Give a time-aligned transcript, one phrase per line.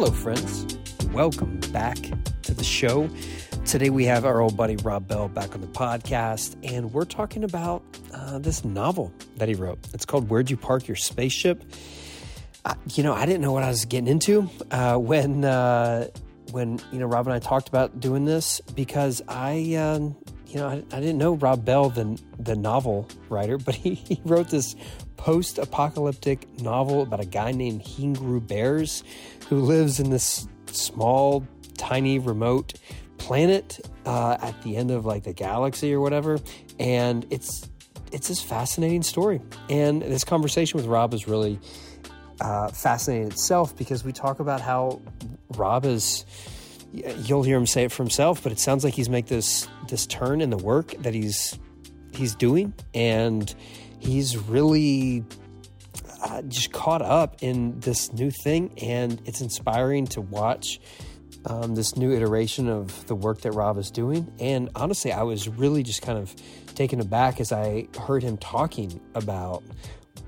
[0.00, 0.78] Hello, friends.
[1.12, 1.98] Welcome back
[2.44, 3.10] to the show.
[3.66, 7.44] Today we have our old buddy Rob Bell back on the podcast, and we're talking
[7.44, 7.82] about
[8.14, 9.78] uh, this novel that he wrote.
[9.92, 11.62] It's called Where'd You Park Your Spaceship?
[12.64, 16.08] Uh, you know, I didn't know what I was getting into uh, when uh,
[16.50, 20.66] when you know Rob and I talked about doing this because I um, you know
[20.66, 24.76] I, I, didn't know Rob Bell the the novel writer, but he, he wrote this
[25.18, 29.02] post apocalyptic novel about a guy named Heengru-Bares
[29.50, 31.44] who lives in this small,
[31.76, 32.74] tiny, remote
[33.18, 36.38] planet uh, at the end of like the galaxy or whatever,
[36.78, 37.68] and it's
[38.12, 39.40] it's this fascinating story.
[39.68, 41.58] And this conversation with Rob is really
[42.40, 45.02] uh, fascinating itself because we talk about how
[45.56, 46.24] Rob is.
[46.92, 50.06] You'll hear him say it for himself, but it sounds like he's made this this
[50.06, 51.58] turn in the work that he's
[52.12, 53.52] he's doing, and
[53.98, 55.24] he's really
[56.22, 60.80] uh, just caught up in this new thing, and it's inspiring to watch
[61.46, 64.30] um, this new iteration of the work that Rob is doing.
[64.38, 66.34] And honestly, I was really just kind of
[66.74, 69.62] taken aback as I heard him talking about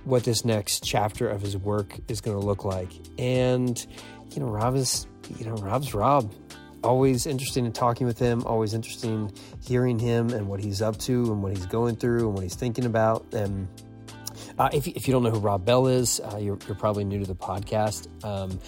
[0.05, 2.91] what this next chapter of his work is going to look like.
[3.19, 3.85] And,
[4.31, 5.07] you know, Rob is,
[5.39, 6.33] you know, Rob's Rob.
[6.83, 9.31] Always interesting in talking with him, always interesting
[9.65, 12.57] hearing him and what he's up to and what he's going through and what he's
[12.57, 13.33] thinking about.
[13.33, 13.69] And
[14.63, 17.19] uh, if, if you don't know who Rob Bell is, uh, you're, you're, probably new
[17.19, 18.07] to the podcast.
[18.25, 18.61] Um,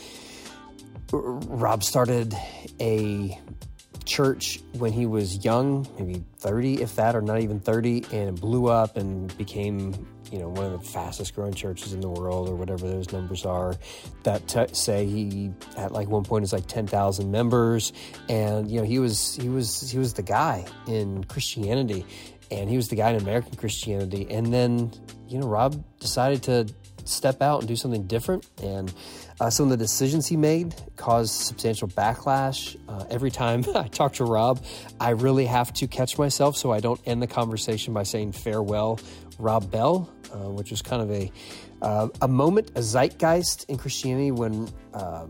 [1.12, 2.34] Rob started
[2.81, 3.39] a
[4.05, 8.41] church when he was young, maybe 30, if that, or not even 30, and it
[8.41, 12.48] blew up and became, you know, one of the fastest growing churches in the world,
[12.48, 13.77] or whatever those numbers are.
[14.25, 17.92] That t- say he at like one point is like 10,000 members,
[18.28, 22.05] and you know he was he was he was the guy in Christianity,
[22.50, 24.92] and he was the guy in American Christianity, and then
[25.28, 26.67] you know Rob decided to
[27.05, 28.48] step out and do something different.
[28.62, 28.92] And
[29.41, 32.77] uh, some of the decisions he made caused substantial backlash.
[32.88, 34.65] Uh, every time I talk to Rob,
[35.00, 39.00] I really have to catch myself so I don't end the conversation by saying farewell,
[39.38, 41.31] Rob Bell, uh, which was kind of a
[41.82, 45.28] uh, a moment, a zeitgeist in Christianity when um,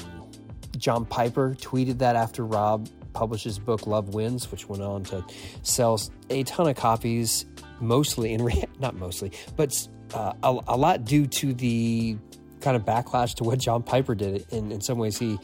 [0.77, 5.25] John Piper tweeted that after Rob published his book Love Wins, which went on to
[5.63, 7.47] sell a ton of copies,
[7.81, 9.73] mostly in re- not mostly, but
[10.13, 12.17] uh, a, a, lot due to the
[12.61, 14.47] kind of backlash to what John Piper did.
[14.53, 15.39] In, in some ways, he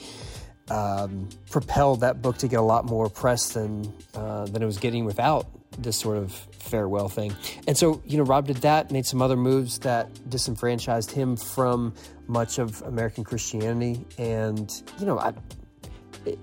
[0.70, 4.78] um, propelled that book to get a lot more press than uh, than it was
[4.78, 5.46] getting without
[5.78, 7.34] this sort of farewell thing.
[7.66, 11.94] And so, you know, Rob did that, made some other moves that disenfranchised him from
[12.26, 14.04] much of American Christianity.
[14.18, 15.32] And you know, I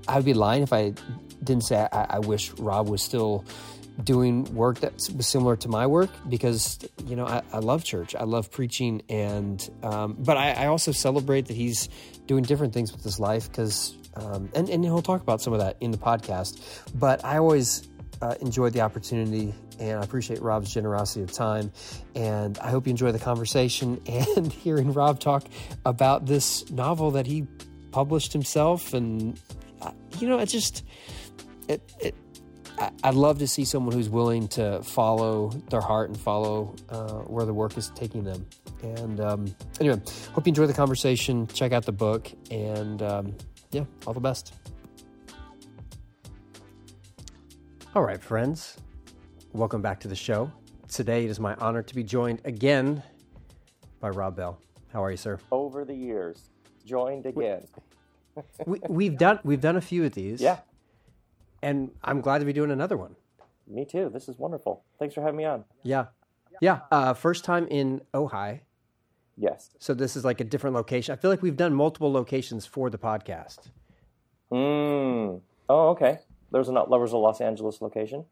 [0.07, 0.93] I'd be lying if I
[1.43, 3.45] didn't say I, I wish Rob was still
[4.03, 8.15] doing work that was similar to my work because you know I, I love church,
[8.15, 11.89] I love preaching, and um, but I, I, also celebrate that he's
[12.27, 15.59] doing different things with his life because um, and and he'll talk about some of
[15.59, 16.59] that in the podcast.
[16.94, 17.88] But I always
[18.21, 21.71] uh, enjoyed the opportunity, and I appreciate Rob's generosity of time,
[22.15, 25.45] and I hope you enjoy the conversation and hearing Rob talk
[25.85, 27.47] about this novel that he
[27.91, 29.39] published himself, and
[29.81, 30.83] uh, you know it just
[31.67, 32.15] it, it
[33.03, 37.43] I'd love to see someone who's willing to follow their heart and follow uh, where
[37.43, 38.45] the work is taking them.
[38.83, 39.99] And um, anyway,
[40.33, 41.47] hope you enjoy the conversation.
[41.47, 43.35] Check out the book, and um,
[43.71, 44.53] yeah, all the best.
[47.95, 48.77] All right, friends,
[49.53, 50.51] welcome back to the show.
[50.88, 53.01] Today it is my honor to be joined again
[53.99, 54.61] by Rob Bell.
[54.94, 55.39] How are you, sir?
[55.51, 56.49] Over the years,
[56.85, 57.65] joined again.
[58.65, 60.41] We, we've done we've done a few of these.
[60.41, 60.59] Yeah
[61.61, 63.15] and I'm glad to be doing another one.
[63.67, 64.09] Me too.
[64.13, 64.83] This is wonderful.
[64.99, 65.65] Thanks for having me on.
[65.83, 66.05] Yeah,
[66.61, 66.81] yeah.
[66.91, 68.61] Uh, first time in Ojai.
[69.35, 69.69] Yes.
[69.79, 71.13] So this is like a different location.
[71.13, 73.59] I feel like we've done multiple locations for the podcast.
[74.49, 75.37] Hmm.
[75.69, 76.19] Oh, okay.
[76.51, 78.25] There was a there was a Los Angeles location.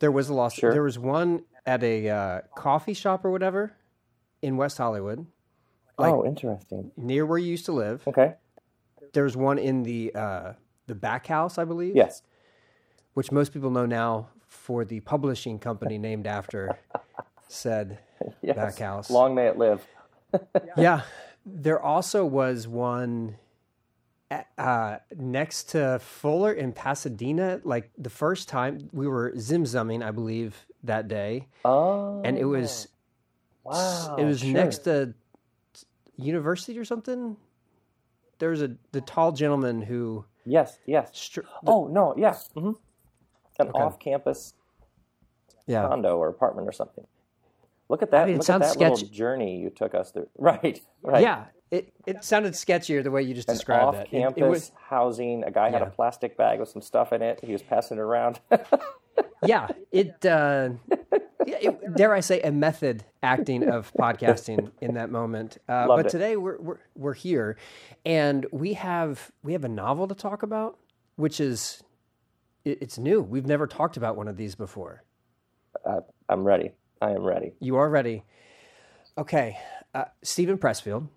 [0.00, 0.54] There was a Los.
[0.54, 0.72] Sure.
[0.72, 3.74] There was one at a uh, coffee shop or whatever
[4.40, 5.26] in West Hollywood.
[5.98, 6.92] Like oh, interesting.
[6.96, 8.06] Near where you used to live.
[8.06, 8.34] Okay.
[9.14, 10.52] There was one in the uh,
[10.86, 11.96] the back house, I believe.
[11.96, 12.22] Yes
[13.14, 16.78] which most people know now for the publishing company named after
[17.48, 17.98] said
[18.42, 18.56] yes.
[18.56, 19.10] Backhouse.
[19.10, 19.84] Long may it live.
[20.76, 21.02] yeah.
[21.46, 23.36] There also was one
[24.58, 27.60] uh, next to Fuller in Pasadena.
[27.64, 31.48] Like the first time we were zimzumming, I believe, that day.
[31.64, 32.20] Oh.
[32.24, 32.88] And it was.
[33.62, 34.16] Wow.
[34.18, 34.52] It was sure.
[34.52, 35.14] next to
[36.16, 37.36] university or something.
[38.38, 40.24] There was a the tall gentleman who.
[40.44, 40.78] Yes.
[40.86, 41.10] Yes.
[41.12, 42.14] Str- oh no!
[42.16, 42.50] Yes.
[42.56, 42.72] Mm-hmm
[43.58, 43.78] an okay.
[43.78, 44.54] off-campus
[45.66, 45.86] yeah.
[45.86, 47.06] condo or apartment or something.
[47.88, 48.24] Look at that!
[48.24, 50.28] I mean, Look at that little journey you took us through.
[50.38, 51.22] Right, right.
[51.22, 54.00] Yeah, it, it sounded sketchier the way you just described it.
[54.00, 55.44] Off-campus it, it was, housing.
[55.44, 55.80] A guy yeah.
[55.80, 57.40] had a plastic bag with some stuff in it.
[57.42, 58.40] He was passing it around.
[59.44, 60.24] yeah, it.
[60.24, 60.70] Uh,
[61.46, 65.58] yeah, it, dare I say a method acting of podcasting in that moment.
[65.68, 66.10] Uh, but it.
[66.10, 67.56] today we're, we're we're here,
[68.04, 70.78] and we have we have a novel to talk about,
[71.16, 71.82] which is
[72.64, 73.20] it, it's new.
[73.20, 75.02] We've never talked about one of these before.
[75.84, 76.72] Uh, I'm ready.
[77.00, 77.52] I am ready.
[77.60, 78.24] You are ready.
[79.18, 79.58] Okay,
[79.94, 81.08] uh, Steven Pressfield.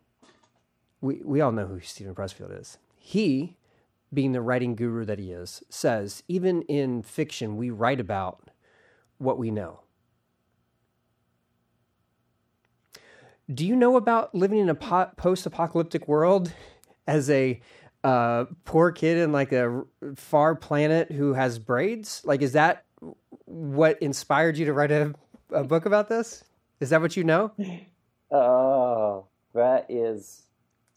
[1.01, 2.77] We we all know who Steven Pressfield is.
[2.97, 3.55] He,
[4.13, 8.49] being the writing guru that he is, says even in fiction we write about
[9.17, 9.81] what we know.
[13.53, 16.51] Do you know about living in a post-apocalyptic world
[17.07, 17.59] as a
[18.03, 19.83] uh, poor kid in like a
[20.15, 22.21] far planet who has braids?
[22.25, 22.85] Like, is that
[23.45, 25.13] what inspired you to write a,
[25.51, 26.43] a book about this?
[26.79, 27.51] Is that what you know?
[28.29, 30.47] Oh, that is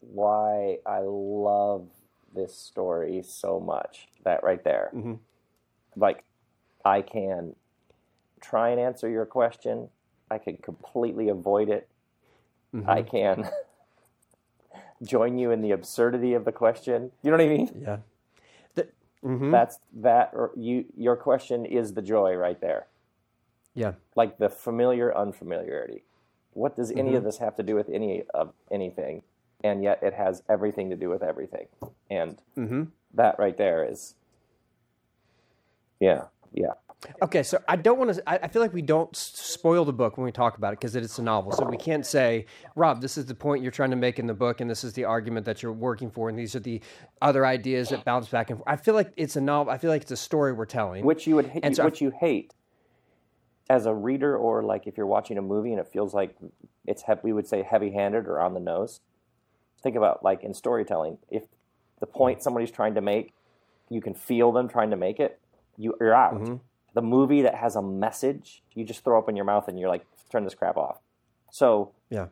[0.01, 1.87] why I love
[2.35, 4.09] this story so much.
[4.25, 4.91] That right there.
[4.93, 5.15] Mm-hmm.
[5.95, 6.25] Like,
[6.85, 7.55] I can
[8.41, 9.89] try and answer your question.
[10.29, 11.89] I can completely avoid it.
[12.75, 12.91] Mm-hmm.
[12.91, 13.51] I can
[15.03, 17.11] join you in the absurdity of the question.
[17.23, 17.83] You know what I mean?
[17.83, 17.97] Yeah.
[18.75, 18.83] The,
[19.25, 19.51] mm-hmm.
[19.51, 20.31] That's that.
[20.35, 22.87] Or you, your question is the joy right there.
[23.75, 23.93] Yeah.
[24.17, 26.05] Like the familiar unfamiliarity.
[26.53, 27.17] What does any mm-hmm.
[27.17, 29.23] of this have to do with any of anything?
[29.63, 31.67] And yet it has everything to do with everything.
[32.11, 32.85] And mm-hmm.
[33.15, 34.15] that right there is,
[36.01, 36.73] yeah, yeah.
[37.23, 38.23] Okay, so I don't want to.
[38.27, 41.19] I feel like we don't spoil the book when we talk about it because it's
[41.19, 41.51] a novel.
[41.53, 42.45] So we can't say,
[42.77, 44.93] Rob, this is the point you're trying to make in the book, and this is
[44.93, 46.83] the argument that you're working for, and these are the
[47.23, 48.69] other ideas that bounce back and forth.
[48.69, 49.73] I feel like it's a novel.
[49.73, 52.05] I feel like it's a story we're telling, which you would, hate, so which I,
[52.05, 52.53] you hate
[53.71, 56.37] as a reader, or like if you're watching a movie and it feels like
[56.87, 59.01] it's we would say heavy-handed or on the nose.
[59.83, 61.45] Think about like in storytelling, if
[61.99, 63.33] the point somebody's trying to make,
[63.89, 65.40] you can feel them trying to make it,
[65.81, 66.35] you, you're out.
[66.35, 66.57] Mm-hmm
[66.95, 69.89] the movie that has a message, you just throw up in your mouth and you're
[69.89, 70.99] like, turn this crap off.
[71.51, 72.27] So yeah,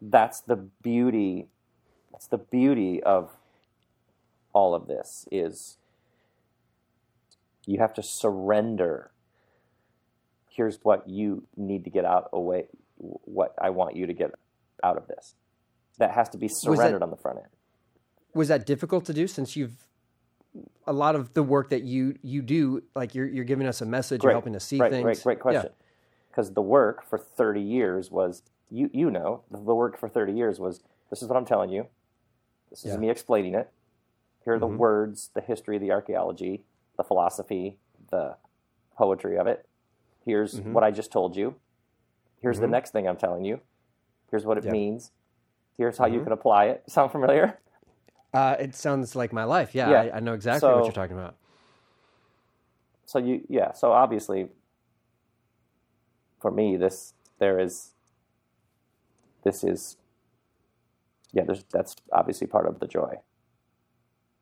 [0.00, 1.48] that's the beauty.
[2.10, 3.30] That's the beauty of
[4.52, 5.78] all of this is
[7.66, 9.10] you have to surrender.
[10.48, 12.66] Here's what you need to get out away.
[12.96, 14.32] What I want you to get
[14.84, 15.34] out of this.
[15.98, 17.48] That has to be surrendered that, on the front end.
[18.34, 19.86] Was that difficult to do since you've
[20.86, 23.86] a lot of the work that you you do, like you're you're giving us a
[23.86, 24.30] message, great.
[24.30, 25.04] you're helping us see right, things.
[25.04, 25.70] Great, great question.
[26.30, 26.54] Because yeah.
[26.54, 30.82] the work for 30 years was you you know the work for 30 years was
[31.10, 31.86] this is what I'm telling you.
[32.70, 32.96] This is yeah.
[32.98, 33.70] me explaining it.
[34.44, 34.78] Here are the mm-hmm.
[34.78, 36.64] words, the history, the archaeology,
[36.96, 37.76] the philosophy,
[38.10, 38.36] the
[38.96, 39.66] poetry of it.
[40.24, 40.72] Here's mm-hmm.
[40.72, 41.56] what I just told you.
[42.40, 42.62] Here's mm-hmm.
[42.62, 43.60] the next thing I'm telling you.
[44.30, 44.72] Here's what it yeah.
[44.72, 45.12] means.
[45.76, 46.24] Here's how you mm-hmm.
[46.24, 46.82] can apply it.
[46.88, 47.58] Sound familiar?
[48.32, 49.74] Uh, it sounds like my life.
[49.74, 50.00] Yeah, yeah.
[50.00, 51.36] I, I, know exactly so, what you're talking about.
[53.04, 53.72] So you, yeah.
[53.72, 54.48] So obviously,
[56.40, 57.90] for me, this there is.
[59.44, 59.96] This is.
[61.32, 63.18] Yeah, there's that's obviously part of the joy.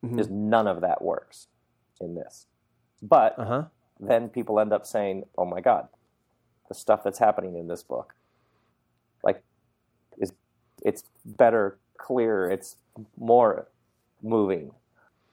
[0.03, 0.15] Mm-hmm.
[0.15, 1.47] Because none of that works
[1.99, 2.47] in this,
[3.01, 3.65] but uh-huh.
[3.99, 5.89] then people end up saying, "Oh my God,
[6.69, 8.15] the stuff that's happening in this book,
[9.21, 9.43] like,
[10.17, 10.31] is
[10.83, 12.77] it's better, clearer, it's
[13.17, 13.67] more
[14.21, 14.71] moving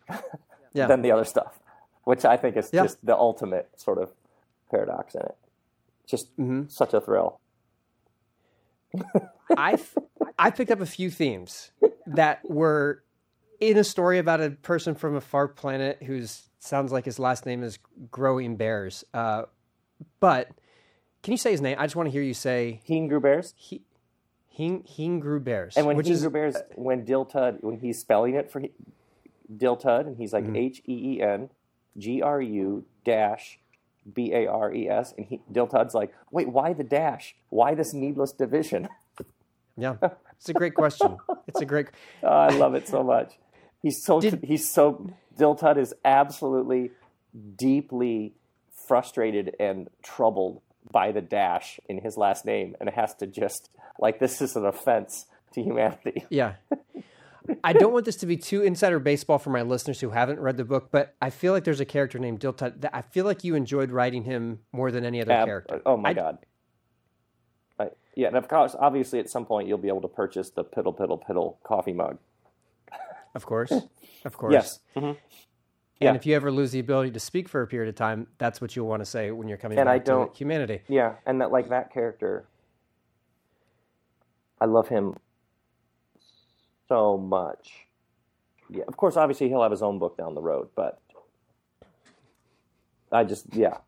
[0.73, 0.87] yeah.
[0.87, 1.61] than the other stuff,
[2.05, 2.83] which I think is yeah.
[2.83, 4.13] just the ultimate sort of
[4.71, 5.37] paradox in it.
[6.07, 6.69] Just mm-hmm.
[6.69, 7.41] such a thrill.
[9.57, 9.79] I
[10.39, 11.71] I picked up a few themes
[12.07, 13.03] that were
[13.61, 17.47] in a story about a person from a far planet whose sounds like his last
[17.47, 17.79] name is
[18.11, 19.05] Growing Bears.
[19.13, 19.43] Uh,
[20.21, 20.49] but
[21.23, 21.77] can you say his name?
[21.79, 23.55] I just want to hear you say Heengru-Bares.
[23.57, 23.83] He,
[24.59, 25.77] Heengru-Bares.
[25.77, 28.63] And when Heen is, grew bears, when Dill Tud, when he's spelling it for
[29.55, 30.57] Dill Tud, and he's like mm-hmm.
[30.57, 31.51] H E E N
[31.97, 33.59] G R U dash
[34.13, 37.37] B A R E S, and he, Dill Tud's like, wait, why the dash?
[37.51, 38.89] Why this needless division?
[39.77, 39.97] yeah,
[40.37, 41.17] it's a great question.
[41.47, 41.89] It's a great.
[42.23, 43.39] oh, I love it so much.
[43.83, 44.45] He's so Did...
[44.45, 46.91] he's so Dill Tud is absolutely
[47.57, 48.35] deeply
[48.73, 54.19] frustrated and troubled by the dash in his last name and has to just like
[54.19, 56.25] this is an offense to humanity.
[56.31, 56.55] Yeah.
[57.65, 60.59] I don't want this to be too insider baseball for my listeners who haven't read
[60.59, 62.87] the book, but I feel like there's a character named Diltut.
[62.93, 65.81] I feel like you enjoyed writing him more than any other Ab- character.
[65.87, 66.39] Oh my I, god!
[67.79, 70.63] I, yeah, and of course, obviously, at some point you'll be able to purchase the
[70.63, 72.19] Piddle Piddle Piddle coffee mug.
[73.35, 73.73] Of course,
[74.25, 74.53] of course.
[74.53, 74.81] Yes.
[74.97, 75.13] Mm-hmm.
[76.01, 78.61] And if you ever lose the ability to speak for a period of time, that's
[78.61, 80.81] what you'll want to say when you're coming and back I don't, to humanity.
[80.89, 82.47] Yeah, and that like that character,
[84.61, 85.17] I love him
[86.89, 87.87] so much.
[88.71, 91.01] Yeah, of course, obviously he'll have his own book down the road, but
[93.13, 93.79] I just yeah,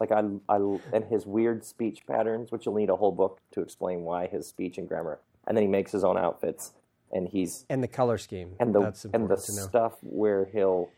[0.00, 0.56] like I I
[0.92, 4.46] and his weird speech patterns, which you'll need a whole book to explain why his
[4.46, 6.72] speech and grammar, and then he makes his own outfits,
[7.12, 9.62] and he's and the color scheme and the and the important to know.
[9.68, 10.90] stuff where he'll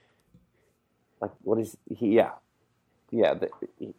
[1.20, 2.32] like what is he yeah
[3.10, 3.94] yeah the, he,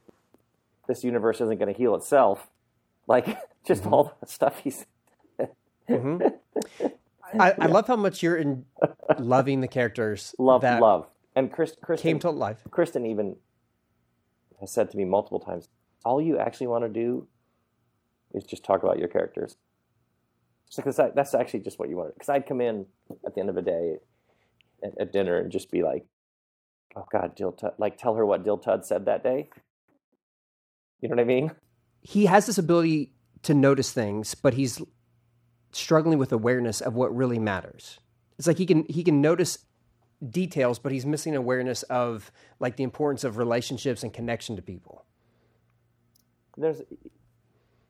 [0.88, 2.50] this universe isn't going to heal itself
[3.08, 3.94] like just Mm-hmm.
[3.94, 4.86] all the stuff he's
[5.90, 6.88] Mm-hmm.
[7.40, 8.66] I, I love how much you're in
[9.18, 11.08] loving the characters love that love.
[11.36, 12.60] And Chris Kristen, came to life.
[12.70, 13.38] Kristen even
[14.60, 15.70] has said to me multiple times
[16.04, 17.28] all you actually want to do
[18.34, 19.56] is just talk about your characters.
[20.76, 22.14] Because that's actually just what you wanted.
[22.14, 22.86] Because I'd come in
[23.26, 23.98] at the end of the day
[24.84, 26.06] at, at dinner and just be like
[26.96, 29.50] oh god Dill Tud like tell her what Dill Tud said that day.
[31.02, 31.52] You know what I mean?
[32.02, 34.82] He has this ability to notice things, but he's
[35.72, 38.00] struggling with awareness of what really matters.
[38.38, 39.60] It's like he can he can notice
[40.28, 45.06] details, but he's missing awareness of like the importance of relationships and connection to people.
[46.58, 46.82] there's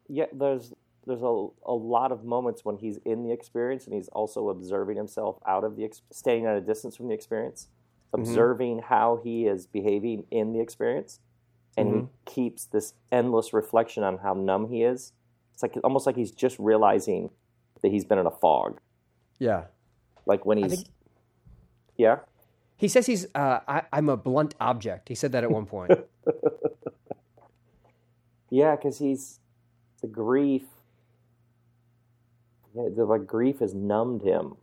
[0.08, 0.74] yeah there's
[1.08, 4.98] there's a, a lot of moments when he's in the experience and he's also observing
[4.98, 7.68] himself out of the staying at a distance from the experience
[8.14, 8.22] mm-hmm.
[8.22, 11.20] observing how he is behaving in the experience
[11.78, 12.06] and he mm-hmm.
[12.26, 15.14] keeps this endless reflection on how numb he is
[15.54, 17.30] it's like almost like he's just realizing
[17.82, 18.80] that he's been in a fog
[19.40, 19.66] Yeah.
[20.26, 20.88] like when he's think-
[21.98, 22.20] yeah
[22.78, 25.08] He says he's uh, I, I'm a blunt object.
[25.10, 25.92] He said that at one point.
[28.50, 29.40] Yeah, because he's
[30.02, 30.64] the grief.
[32.76, 34.56] Yeah, the like grief has numbed him,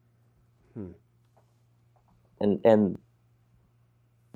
[0.75, 0.93] Hmm.
[2.41, 2.99] and and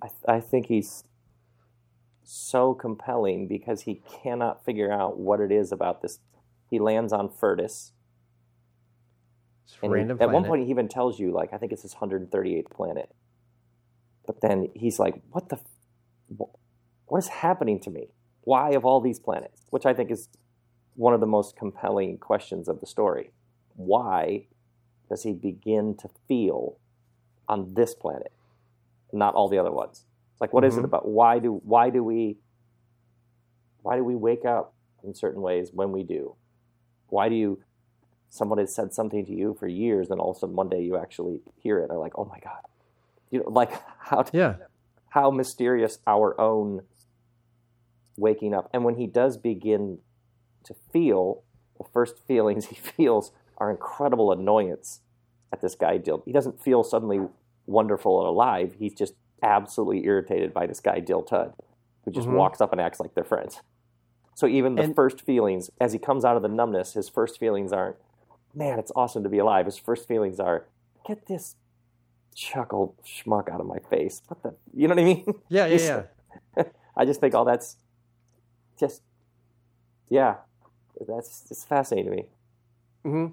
[0.03, 1.05] I I think he's
[2.23, 6.19] so compelling because he cannot figure out what it is about this.
[6.71, 7.93] He lands on Furtus, It's
[9.83, 11.95] and he- random at one point he even tells you like I think it's his
[11.95, 13.11] 138th planet,
[14.27, 15.57] but then he's like, "What the,
[16.39, 16.55] wh-
[17.11, 18.09] what is happening to me?
[18.43, 20.29] Why of all these planets?" Which I think is
[20.95, 23.31] one of the most compelling questions of the story.
[23.77, 24.47] Why
[25.09, 26.79] does he begin to feel
[27.49, 28.33] on this planet,
[29.13, 30.05] not all the other ones?
[30.41, 30.79] Like, what is Mhm.
[30.81, 31.07] it about?
[31.09, 32.39] Why do why do we
[33.83, 36.37] why do we wake up in certain ways when we do?
[37.09, 37.63] Why do you
[38.33, 40.81] someone has said something to you for years and all of a sudden one day
[40.83, 42.63] you actually hear it and are like, oh my God.
[43.31, 44.55] You know, like how yeah.
[45.11, 46.81] how mysterious our own
[48.17, 48.71] waking up.
[48.73, 49.99] And when he does begin
[50.65, 51.43] to feel,
[51.77, 55.01] the first feelings he feels are incredible annoyance
[55.53, 56.23] at this guy Dill.
[56.25, 57.21] He doesn't feel suddenly
[57.67, 58.77] wonderful and alive.
[58.79, 59.13] He's just
[59.43, 61.53] absolutely irritated by this guy Dill Tud,
[62.07, 62.37] who just Mhm.
[62.39, 63.61] walks up and acts like they're friends.
[64.35, 67.39] So even the And- first feelings, as he comes out of the numbness, his first
[67.39, 67.97] feelings aren't,
[68.55, 69.67] man, it's awesome to be alive.
[69.67, 70.67] His first feelings are,
[71.07, 71.57] get this
[72.35, 74.23] chuckle schmuck out of my face.
[74.29, 75.25] What the, you know what I mean?
[75.49, 76.03] Yeah, yeah,
[76.57, 76.63] yeah.
[76.97, 77.77] I just think all that's
[78.79, 79.03] just,
[80.09, 80.37] yeah,
[81.07, 82.27] that's it's fascinating to me.
[83.05, 83.27] hmm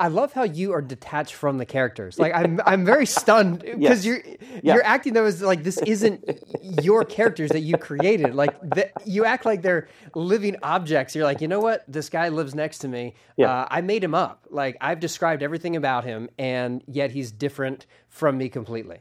[0.00, 2.18] I love how you are detached from the characters.
[2.18, 4.04] Like I'm, I'm very stunned because Yes.
[4.04, 4.20] you're
[4.62, 4.74] Yeah.
[4.74, 6.28] you're acting though as like this isn't
[6.82, 8.34] your characters that you created.
[8.34, 11.14] Like the, you act like they're living objects.
[11.14, 11.84] You're like, you know what?
[11.86, 13.14] This guy lives next to me.
[13.36, 13.50] Yeah.
[13.50, 14.46] Uh, I made him up.
[14.50, 18.98] Like I've described everything about him, and yet he's different from me completely.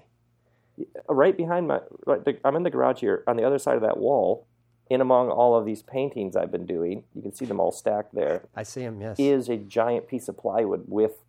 [1.08, 3.24] Right behind my, right, I'm in the garage here.
[3.28, 4.48] On the other side of that wall,
[4.90, 8.14] in among all of these paintings I've been doing, you can see them all stacked
[8.14, 8.44] there.
[8.56, 9.02] I see him.
[9.02, 9.20] Yes.
[9.20, 11.24] Is a giant piece of plywood with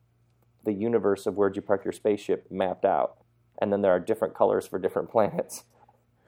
[0.64, 3.16] the universe of where'd you park your spaceship mapped out,
[3.58, 5.64] and then there are different colors for different planets.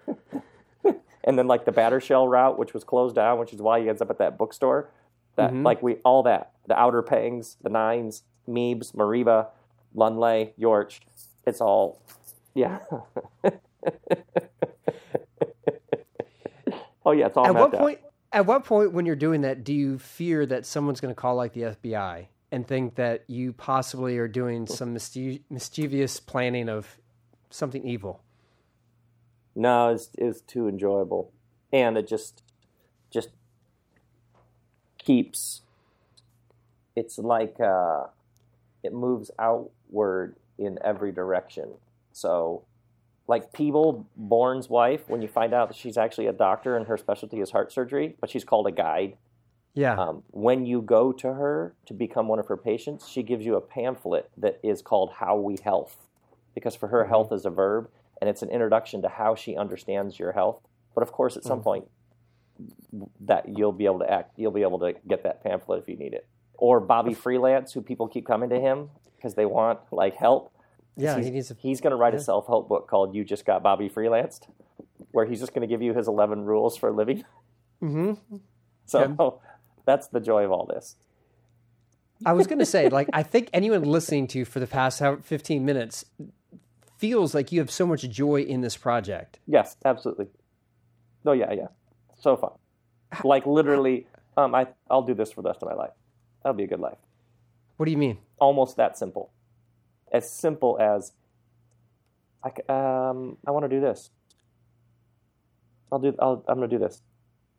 [1.25, 3.89] and then like the batter shell route, which was closed down, which is why he
[3.89, 4.89] ends up at that bookstore.
[5.37, 5.65] That Mhm.
[5.65, 9.49] like we all that the outer pangs, the nines, Meebs, Mariba,
[9.95, 11.01] Lunley, Yorch.
[11.47, 11.99] It's all
[12.55, 12.79] yeah.
[17.07, 17.81] oh yeah, it's all at what out.
[17.81, 18.01] point?
[18.33, 21.37] At what point, when you're doing that, do you fear that someone's going to call
[21.37, 26.99] like the FBI and think that you possibly are doing some mischie- mischievous planning of
[27.51, 28.21] something evil?
[29.55, 31.33] No, it's it's too enjoyable,
[31.73, 32.43] and it just
[33.11, 33.31] just
[34.99, 35.63] keeps.
[36.95, 38.05] It's like uh,
[38.83, 41.75] it moves outward in every direction.
[42.13, 42.65] So,
[43.29, 46.97] like Peeble, Bourne's wife, when you find out that she's actually a doctor and her
[46.97, 49.17] specialty is heart surgery, but she's called a guide.
[49.75, 49.95] Yeah.
[49.95, 53.57] Um, when you go to her to become one of her patients, she gives you
[53.57, 55.97] a pamphlet that is called How We Health,
[56.55, 57.91] because for her, health is a verb,
[58.21, 60.61] and it's an introduction to how she understands your health.
[60.95, 61.85] But of course, at some point,
[63.21, 65.97] that you'll be able to act, you'll be able to get that pamphlet if you
[65.97, 66.27] need it.
[66.59, 70.53] or Bobby Freelance, who people keep coming to him because they want like help.
[70.97, 72.21] Yeah, he's, he needs a, he's going to write yeah.
[72.21, 74.49] a self help book called "You Just Got Bobby Freelanced,"
[75.13, 77.25] where he's just going to give you his eleven rules for living.
[77.83, 78.19] Mhm.
[78.89, 79.41] So
[79.85, 80.95] that's the joy of all this.
[82.25, 85.03] I was going to say, like, I think anyone listening to you for the past
[85.25, 86.05] 15 minutes
[86.99, 89.39] feels like you have so much joy in this project.
[89.47, 90.29] Yes, absolutely.
[91.25, 91.67] No, yeah, yeah,
[92.19, 92.53] so fun.
[93.25, 95.93] Like literally, um, I I'll do this for the rest of my life.
[96.43, 96.99] That'll be a good life.
[97.77, 98.19] What do you mean?
[98.39, 99.33] Almost that simple.
[100.17, 101.13] As simple as
[102.43, 104.11] I um I want to do this.
[105.93, 106.15] I'll do.
[106.19, 107.01] I'll, I'm going to do this.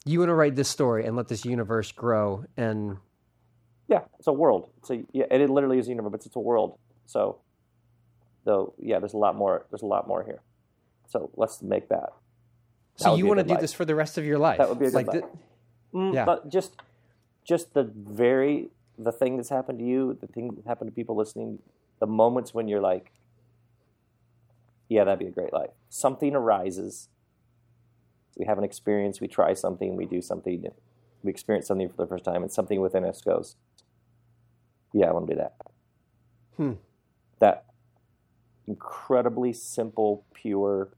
[0.05, 2.97] You want to write this story and let this universe grow and
[3.87, 4.69] Yeah, it's a world.
[4.79, 5.25] It's a yeah.
[5.31, 6.77] It literally is a universe, but it's a world.
[7.05, 7.39] So,
[8.43, 9.65] though, yeah, there's a lot more.
[9.69, 10.41] There's a lot more here.
[11.07, 12.09] So let's make that.
[12.97, 13.61] That so you want to do life.
[13.61, 14.57] this for the rest of your life.
[14.57, 15.21] That would be a good like life.
[15.23, 15.39] thi-
[15.93, 16.25] Mm, Yeah.
[16.25, 16.75] But just,
[17.45, 21.15] just the very the thing that's happened to you, the thing that happened to people
[21.15, 21.59] listening,
[21.99, 23.11] the moments when you're like,
[24.89, 25.71] yeah, that'd be a great life.
[25.89, 27.09] Something arises.
[28.37, 29.19] We have an experience.
[29.19, 29.95] We try something.
[29.95, 30.65] We do something.
[31.23, 33.55] We experience something for the first time, and something within us goes,
[34.93, 35.55] "Yeah, I want to do that."
[36.55, 36.73] Hmm.
[37.39, 37.65] That
[38.67, 40.89] incredibly simple, pure,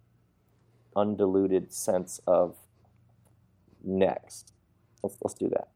[0.95, 2.57] undiluted sense of
[3.83, 4.53] next.
[5.01, 5.69] Let's let's do that.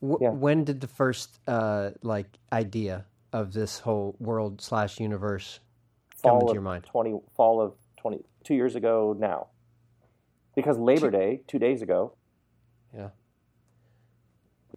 [0.00, 0.30] Yeah.
[0.30, 5.60] when did the first uh, like idea of this whole world slash universe
[6.22, 6.84] come into your mind?
[6.84, 9.48] twenty fall of twenty two years ago now.
[10.54, 12.14] Because Labor Day, two days ago,
[12.94, 13.10] Yeah.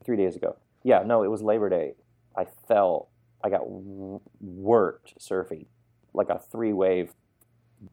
[0.03, 0.57] three days ago.
[0.83, 1.93] Yeah, no, it was Labor Day.
[2.35, 3.09] I fell.
[3.43, 3.61] I got
[4.39, 5.65] worked surfing,
[6.13, 7.13] like a three wave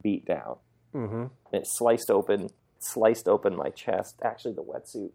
[0.02, 0.56] beat down.
[0.94, 1.14] Mm-hmm.
[1.52, 4.16] And it sliced open, sliced open my chest.
[4.23, 5.11] Actually, the wetsuit,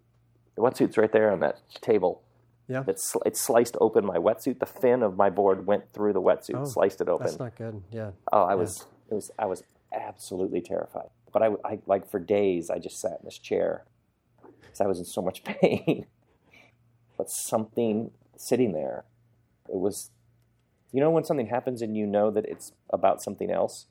[0.55, 2.22] the wetsuit's right there on that table.
[2.67, 2.83] Yeah.
[2.88, 4.60] It, sl- it sliced open my wetsuit.
[4.60, 7.25] The fin of my board went through the wetsuit, Oh, sliced it open.
[7.27, 7.81] That's not good.
[7.92, 8.11] Yeah.
[8.31, 9.63] Oh, I was, it was, I was
[9.94, 11.09] absolutely terrified.
[11.31, 13.83] But I, I like for days, I just sat in this chair
[14.61, 16.05] because I was in so much pain.
[17.18, 19.03] but something sitting there,
[19.68, 20.11] it was,
[20.92, 23.87] you know, when something happens and you know that it's about something else.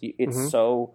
[0.00, 0.50] It's Mhm.
[0.50, 0.94] so,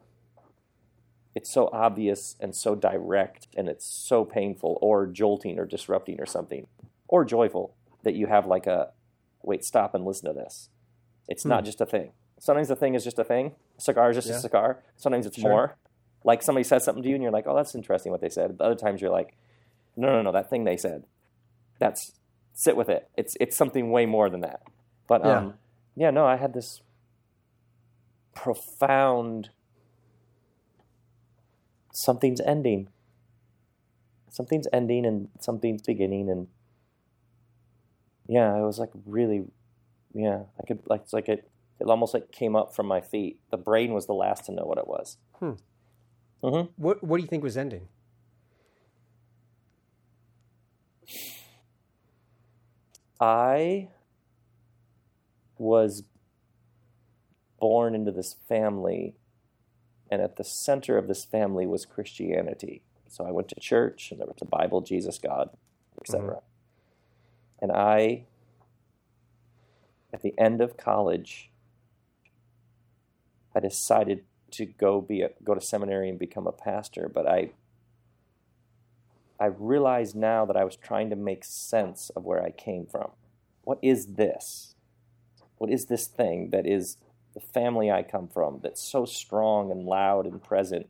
[1.36, 6.26] it's so obvious and so direct, and it's so painful or jolting or disrupting or
[6.26, 6.68] something,
[7.08, 8.92] or joyful that you have like a,
[9.44, 10.70] wait, stop and listen to this.
[11.28, 11.66] It's not Hmm.
[11.66, 12.12] just a thing.
[12.40, 13.56] Sometimes the thing is just a thing.
[13.78, 14.36] A cigar is just Yeah.
[14.36, 14.84] a cigar.
[14.98, 15.50] Sometimes it's Sure.
[15.50, 15.76] more.
[16.24, 18.58] Like somebody says something to you and you're like, oh, that's interesting what they said.
[18.58, 19.36] but Other times you're like,
[19.96, 21.06] no, no, no, that thing they said,
[21.80, 22.14] that's
[22.54, 23.10] sit with it.
[23.16, 24.62] It's it's something way more than that.
[25.08, 25.38] But Yeah.
[25.38, 25.58] um,
[25.96, 26.82] yeah, no, I had this
[28.34, 29.50] profound
[31.94, 32.90] something's ending.
[34.30, 36.48] Something's ending and something's beginning and
[38.28, 39.44] yeah, it was like really
[40.14, 41.50] yeah, I could like it's like it
[41.80, 43.40] it almost like came up from my feet.
[43.52, 45.18] The brain was the last to know what it was.
[45.40, 45.54] Hmm.
[46.44, 47.88] hmm What What do you think was ending?
[53.22, 53.90] I
[55.58, 56.04] was
[57.60, 59.16] born into this family,
[60.12, 62.82] and at the center of this family was Christianity.
[63.08, 65.50] So I went to church, and there was the Bible, Jesus, God,
[66.00, 66.22] etc.
[66.22, 67.64] Mm-hmm.
[67.64, 68.26] And I,
[70.14, 71.50] at the end of college,
[73.56, 77.52] I decided to go be a, go to seminary and become a pastor, but I
[79.40, 83.10] I realized now that I was trying to make sense of where I came from.
[83.64, 84.76] What is this?
[85.58, 86.98] What is this thing that is
[87.34, 90.90] the family I come from that's so strong and loud and present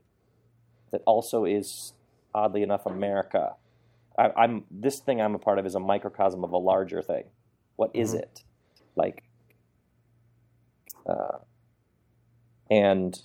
[0.92, 1.94] that also is
[2.34, 3.56] oddly enough America?
[4.18, 7.26] I, I'm this thing I'm a part of is a microcosm of a larger thing.
[7.76, 8.20] What is Mhm.
[8.20, 8.44] it?
[8.96, 9.24] Like,
[11.06, 11.40] uh,
[12.70, 13.22] and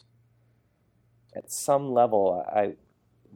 [1.34, 2.76] at some level, I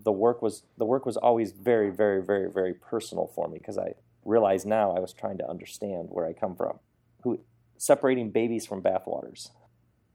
[0.02, 3.76] the work was the work was always very very very very personal for me because
[3.76, 6.78] I realize now I was trying to understand where I come from,
[7.22, 7.40] who
[7.76, 9.50] separating babies from bathwaters.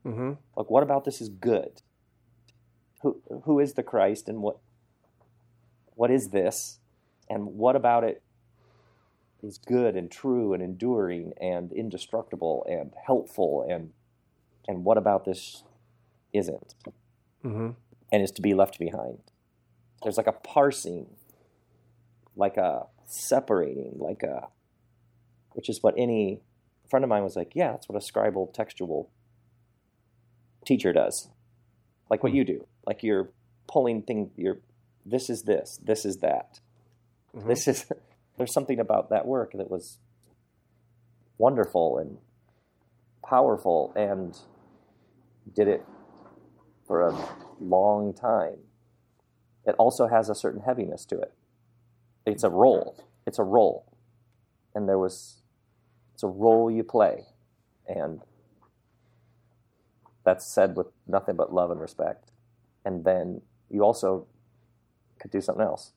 [0.05, 0.33] Mm-hmm.
[0.55, 1.81] Like, what about this is good?
[3.01, 4.59] Who who is the Christ, and what
[5.95, 6.79] what is this,
[7.29, 8.21] and what about it
[9.41, 13.91] is good and true and enduring and indestructible and helpful, and
[14.67, 15.63] and what about this
[16.33, 16.75] isn't?
[17.43, 17.69] Mm-hmm.
[18.11, 19.19] and is to be left behind.
[20.01, 21.07] There's like a parsing,
[22.35, 24.47] like a separating, like a,
[25.51, 26.41] which is what any
[26.89, 29.11] friend of mine was like, yeah, that's what a scribal textual
[30.65, 31.29] teacher does,
[32.09, 32.37] like what Hmm.
[32.37, 33.29] you do, like you're
[33.67, 34.59] pulling thing, you're
[35.05, 36.59] this is this, this is that,
[37.35, 37.47] Mhm.
[37.47, 37.85] this is
[38.37, 39.99] there's something about that work that was
[41.37, 42.17] wonderful and
[43.23, 44.39] powerful and
[45.53, 45.85] did it
[46.85, 48.59] for a long time.
[49.65, 51.33] It also has a certain heaviness to it.
[52.25, 52.95] It's a role.
[53.25, 53.85] It's a role.
[54.73, 55.41] And there was
[56.13, 57.25] it's a role you play.
[57.87, 58.21] And
[60.25, 62.31] that's said with nothing but love and respect.
[62.83, 64.27] And then you also
[65.19, 65.93] could do something else.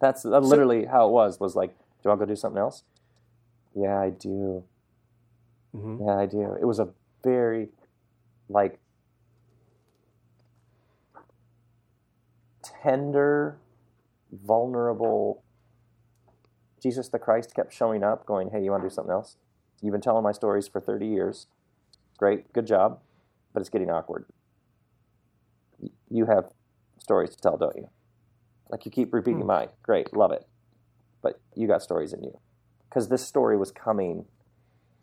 [0.00, 1.40] That's literally how it was.
[1.40, 2.84] Was like, do you want to go do something else?
[3.74, 4.64] Yeah, I do.
[5.74, 6.06] Mm-hmm.
[6.06, 6.56] Yeah, I do.
[6.60, 6.90] It was a
[7.24, 7.68] very,
[8.48, 8.78] like,
[12.62, 13.56] tender,
[14.30, 15.42] vulnerable.
[16.82, 19.36] Jesus the Christ kept showing up, going, "Hey, you want to do something else?
[19.80, 21.46] You've been telling my stories for thirty years.
[22.16, 23.00] Great, good job,
[23.52, 24.26] but it's getting awkward.
[26.08, 26.50] You have
[26.98, 27.88] stories to tell, don't you?
[28.70, 29.48] Like you keep repeating hmm.
[29.48, 29.68] mine.
[29.82, 30.46] Great, love it,
[31.22, 32.38] but you got stories in you,
[32.88, 34.26] because this story was coming."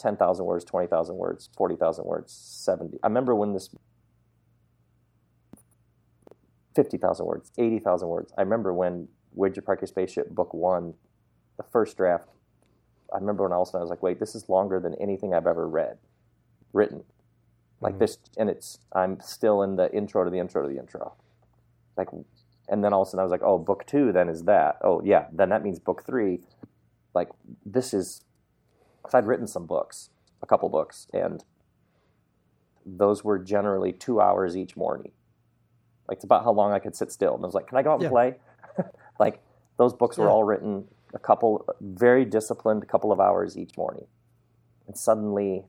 [0.02, 2.98] 10,000 words, 20,000 words, 40,000 words, 70.
[3.04, 3.70] I remember when this
[6.76, 8.34] 50,000 words, 80,000 words.
[8.38, 10.96] I remember when Where'd You Park Your Spaceship book one,
[11.58, 12.30] the first draft.
[13.14, 14.96] I remember when all of a sudden I was like, wait, this is longer than
[14.96, 15.98] anything I've ever read,
[16.74, 17.04] written.
[17.80, 18.00] Like Mhm.
[18.00, 21.14] this, and it's, I'm still in the intro to the intro to the intro.
[21.98, 22.10] Like,
[22.70, 24.78] and then all of a sudden I was like, oh, book two then is that.
[24.84, 26.42] Oh, yeah, then that means book three.
[27.14, 27.30] Like,
[27.66, 28.24] this is,
[29.02, 30.10] because I'd written some books,
[30.42, 31.44] a couple books, and
[32.86, 35.12] those were generally two hours each morning.
[36.08, 37.36] Like it's about how long I could sit still.
[37.36, 38.10] And I was like, "Can I go out and Yeah.
[38.10, 38.40] play?"
[39.20, 39.42] like
[39.78, 40.32] those books were Yeah.
[40.32, 44.08] all written a couple, very disciplined, couple of hours each morning.
[44.88, 45.68] And suddenly,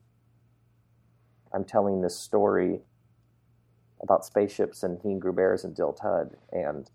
[1.53, 2.81] I'm telling this story
[4.01, 6.89] about spaceships and Heen Bares and Dill Tud, and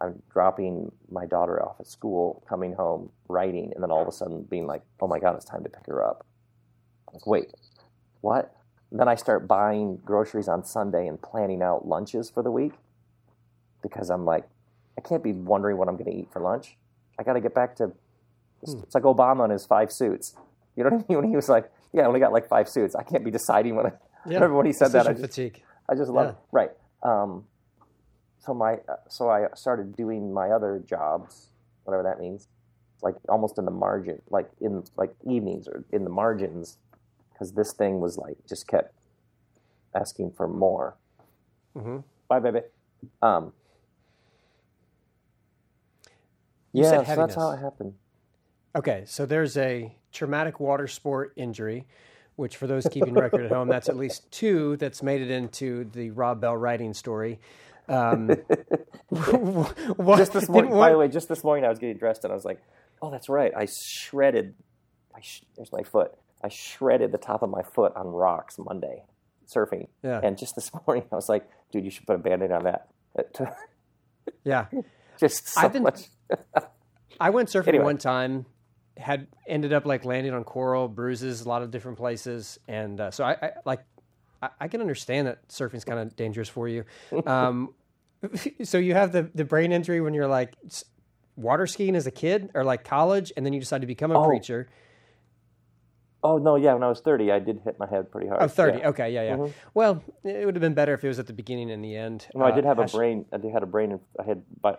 [0.00, 4.12] I'm dropping my daughter off at school, coming home, writing, and then all of a
[4.12, 6.24] sudden being like, "Oh my God, it's time to pick her up."
[7.08, 7.52] I'm like, wait,
[8.20, 8.54] what?
[8.90, 12.72] And then I start buying groceries on Sunday and planning out lunches for the week
[13.82, 14.44] because I'm like,
[14.96, 16.76] I can't be wondering what I'm going to eat for lunch.
[17.18, 17.92] I got to get back to.
[18.62, 18.80] It's, Hmm.
[18.92, 20.34] like Obama and his five suits.
[20.74, 21.18] You know what I mean?
[21.22, 22.94] When he was like, "Yeah, I only got like five suits.
[22.94, 23.92] I can't be deciding when I."
[24.26, 24.34] Yeah.
[24.34, 25.06] Remember when he said that?
[25.06, 25.62] I Decision just, fatigue.
[25.88, 26.30] I just love Yeah.
[26.32, 26.36] it.
[26.52, 26.70] Right.
[27.02, 27.44] Um,
[28.40, 31.48] so my uh, so I started doing my other jobs,
[31.84, 32.48] whatever that means,
[33.02, 36.78] like almost in the margin, like in like evenings or in the margins,
[37.32, 38.94] because this thing was like just kept
[39.94, 40.96] asking for more.
[41.76, 41.98] Mm-hmm.
[42.28, 42.60] Bye, baby.
[43.22, 43.52] Um,
[46.72, 47.94] You yeah, said so that's how it happened.
[48.78, 51.86] Okay, so there's a traumatic water sport injury,
[52.36, 55.84] which for those keeping record at home, that's at least two that's made it into
[55.92, 57.40] the Rob Bell writing story.
[57.88, 58.28] Um,
[59.08, 62.30] what, Just this morning, by the way, just this morning I was getting dressed and
[62.32, 62.62] I was like,
[63.02, 63.52] "Oh, that's right.
[63.56, 64.54] I shredded.
[65.14, 66.12] I sh- there's my foot.
[66.44, 69.02] I shredded the top of my foot on rocks Monday,
[69.52, 69.88] surfing.
[70.04, 70.20] Yeah.
[70.22, 72.88] And just this morning I was like, dude, you should put a band-aid on that.
[74.44, 74.66] Yeah,
[75.18, 76.02] just so I've been- much.
[77.18, 77.84] I went surfing Anyway.
[77.84, 78.46] one time,
[78.98, 83.10] had ended up like landing on coral, bruises, a lot of different places, and uh,
[83.10, 83.80] so I, I like
[84.42, 86.84] I, I can understand that surfing's kind of dangerous for you.
[87.26, 87.74] Um,
[88.64, 90.54] so you have the the brain injury when you're like
[91.36, 94.18] water skiing as a kid or like college, and then you decide to become a
[94.20, 94.26] Oh.
[94.26, 94.68] preacher.
[96.20, 96.74] Oh no, yeah.
[96.74, 98.42] When I was 30, I did hit my head pretty hard.
[98.42, 98.78] Oh, 30.
[98.78, 98.88] Yeah.
[98.88, 99.48] Okay, yeah, yeah.
[99.72, 102.26] Well, it would have been better if it was at the beginning and the end.
[102.34, 103.24] No, I Uh, did have a brain.
[103.32, 104.00] I did had a brain.
[104.18, 104.78] I had vi-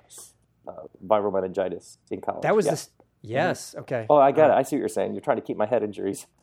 [0.67, 0.71] uh,
[1.08, 2.41] viral meningitis in college.
[2.43, 2.71] That was yeah.
[2.71, 2.89] this.
[3.23, 3.32] Mm-hmm.
[3.34, 3.75] Yes.
[3.79, 4.05] Okay.
[4.10, 4.53] Oh, I get it.
[4.53, 5.13] Uh, I see what you're saying.
[5.13, 6.25] You're trying to keep my head injuries.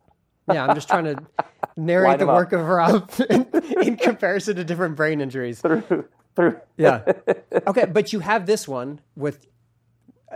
[0.52, 1.16] Yeah, I'm just trying to
[1.76, 2.36] narrate Line the them up.
[2.36, 3.48] work of Rob in,
[3.82, 5.60] in comparison to different brain injuries.
[5.60, 6.60] through through.
[6.76, 7.02] Yeah.
[7.66, 9.44] Okay, but you have this one with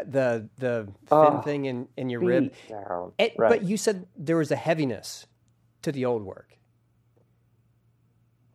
[0.05, 2.53] the the fin Oh, ah, thing in, in your rib.
[2.69, 3.13] Down.
[3.19, 3.51] It- right.
[3.51, 5.27] But you said there was a heaviness
[5.83, 6.59] to the old work.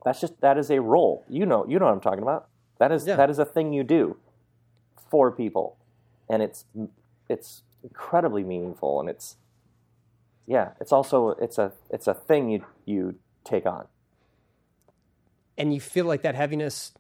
[0.04, 1.24] That's just that is a role.
[1.30, 2.50] You know, you know what I'm talking about.
[2.80, 3.16] That is Yeah.
[3.16, 4.18] that is a thing you do
[5.10, 5.78] for people,
[6.30, 6.66] and it's
[7.30, 9.38] it's incredibly meaningful, and it's
[10.48, 13.88] yeah, it's also it's a it's a thing you you take on.
[15.58, 16.92] And you feel like that heaviness,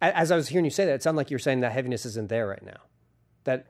[0.00, 2.28] as I was hearing you say that, it sounded like you're saying that heaviness isn't
[2.28, 2.80] there right now.
[3.44, 3.66] That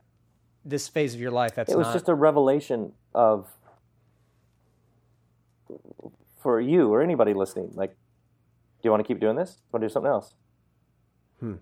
[0.65, 1.93] this phase of your life, that's it was not.
[1.93, 3.47] just a revelation of
[6.41, 7.71] for you or anybody listening.
[7.75, 9.59] Like, do you want to keep doing this?
[9.71, 10.33] Want to do something else?
[11.39, 11.55] Hmm.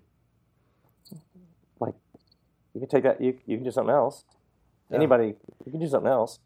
[1.80, 1.96] Like,
[2.74, 3.20] you can take that.
[3.20, 4.24] You you can do something else.
[4.94, 6.40] Anybody, you can do something else.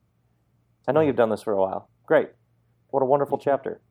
[0.87, 1.89] I know you've done this for a while.
[2.05, 2.29] Great.
[2.89, 3.81] What a wonderful chapter.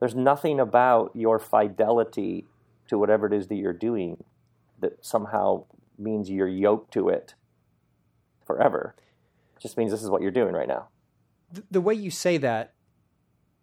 [0.00, 2.46] There's nothing about your fidelity
[2.88, 4.22] to whatever it is that you're doing
[4.80, 5.64] that somehow
[5.98, 7.34] means you're yoked to it
[8.46, 8.94] forever.
[9.56, 10.88] It just means this is what you're doing right now.
[11.52, 12.74] The, the way you say that,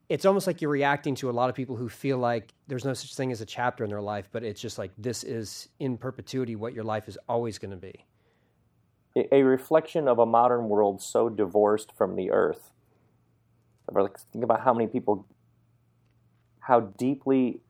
[0.07, 2.93] it's almost like you're reacting to a lot of people who feel like there's no
[2.93, 5.97] such thing as a chapter in their life, but it's just like this is in
[5.97, 8.05] perpetuity what your life is always going to be.
[9.15, 12.71] A reflection of a modern world so divorced from the earth.
[14.31, 15.25] Think about how many people,
[16.61, 17.61] how deeply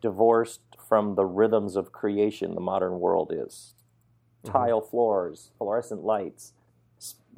[0.00, 3.74] divorced from the rhythms of creation the modern world is.
[4.44, 4.52] Mm-hmm.
[4.52, 6.52] Tile floors, fluorescent lights.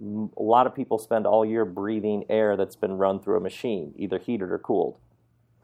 [0.03, 3.95] A lot of people spend all year breathing air that's been run through a machine,
[3.97, 4.99] either heated or cooled.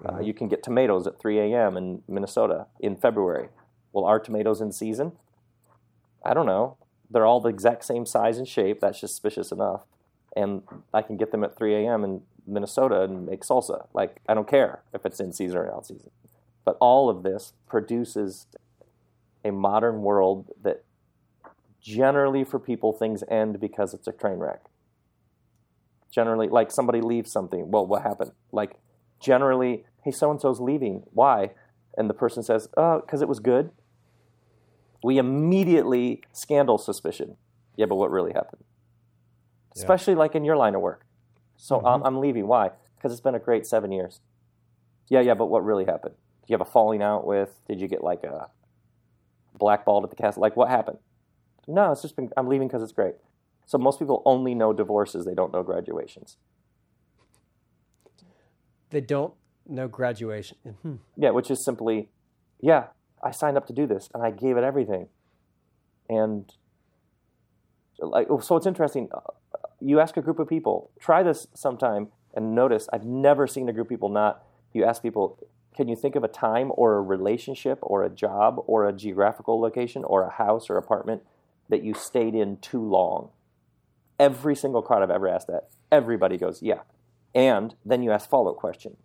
[0.02, 0.16] Uh, mm-hmm.
[0.16, 1.76] Uh, you can get tomatoes at 3 a.m.
[1.76, 3.48] in Minnesota in February.
[3.92, 5.12] Well, are tomatoes in season?
[6.24, 6.76] I don't know.
[7.10, 8.80] They're all the exact same size and shape.
[8.80, 9.82] That's just suspicious enough.
[10.36, 10.62] And
[10.94, 12.04] I can get them at 3 a.m.
[12.04, 13.86] in Minnesota and make salsa.
[13.92, 16.10] Like, I don't care if it's in season or out season.
[16.64, 18.46] But all of this produces
[19.44, 20.84] a modern world that
[21.80, 24.60] generally for people things end because it's a train wreck.
[26.10, 27.70] Generally, like somebody leaves something.
[27.70, 28.32] Well, what happened?
[28.52, 28.76] Like,
[29.20, 31.04] generally, hey, so and so's leaving.
[31.12, 31.50] Why?
[31.96, 33.70] And the person says, uh, oh, because it was good.
[35.02, 37.36] We immediately scandal suspicion.
[37.76, 38.62] Yeah, but what really happened?
[39.74, 39.82] Yeah.
[39.82, 41.06] Especially like in your line of work.
[41.56, 41.86] So mm-hmm.
[41.86, 42.46] I'm, I'm leaving.
[42.46, 42.70] Why?
[42.96, 44.20] Because it's been a great seven years.
[45.08, 46.14] Yeah, yeah, but what really happened?
[46.50, 47.54] you have a falling out with?
[47.68, 48.48] Did you get like a
[49.56, 50.42] blackballed at the castle?
[50.42, 50.98] Like what happened?
[51.68, 52.30] No, it's just been.
[52.36, 53.14] I'm leaving because it's great.
[53.66, 56.36] So most people only know divorces; they don't know graduations.
[58.90, 59.32] They don't
[59.68, 60.56] know graduation.
[60.66, 60.94] Mm-hmm.
[61.16, 62.08] Yeah, which is simply,
[62.60, 62.86] yeah,
[63.22, 65.08] I signed up to do this and I gave it everything,
[66.08, 66.52] and
[67.98, 68.56] like so.
[68.56, 69.08] It's interesting.
[69.12, 69.20] Uh,
[69.80, 73.72] you ask a group of people, try this sometime, and notice I've never seen a
[73.72, 74.42] group of people not.
[74.72, 75.38] You ask people,
[75.74, 79.60] can you think of a time or a relationship or a job or a geographical
[79.60, 81.22] location or a house or apartment
[81.68, 83.30] that you stayed in too long?
[84.18, 86.80] Every single crowd I've ever asked that, everybody goes, yeah.
[87.34, 88.96] And then you ask follow-up question.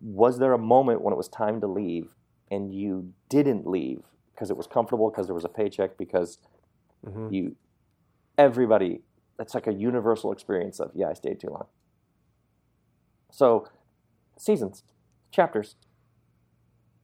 [0.00, 2.08] Was there a moment when it was time to leave
[2.50, 4.02] and you didn't leave
[4.34, 6.38] because it was comfortable, because there was a paycheck, because
[7.06, 7.32] mm-hmm.
[7.32, 7.56] you
[8.38, 9.02] everybody
[9.36, 11.66] that's like a universal experience of yeah, I stayed too long.
[13.30, 13.68] So
[14.36, 14.82] seasons
[15.30, 15.76] chapters.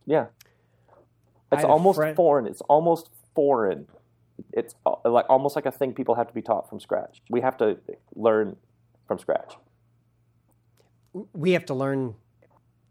[0.04, 0.26] Yeah.
[1.52, 2.16] It's almost friend...
[2.16, 2.46] foreign.
[2.46, 3.86] It's almost foreign.
[4.52, 7.22] It's uh, like almost like a thing people have to be taught from scratch.
[7.30, 7.78] We have to
[8.14, 8.56] learn
[9.06, 9.54] from scratch.
[11.32, 12.16] We have to learn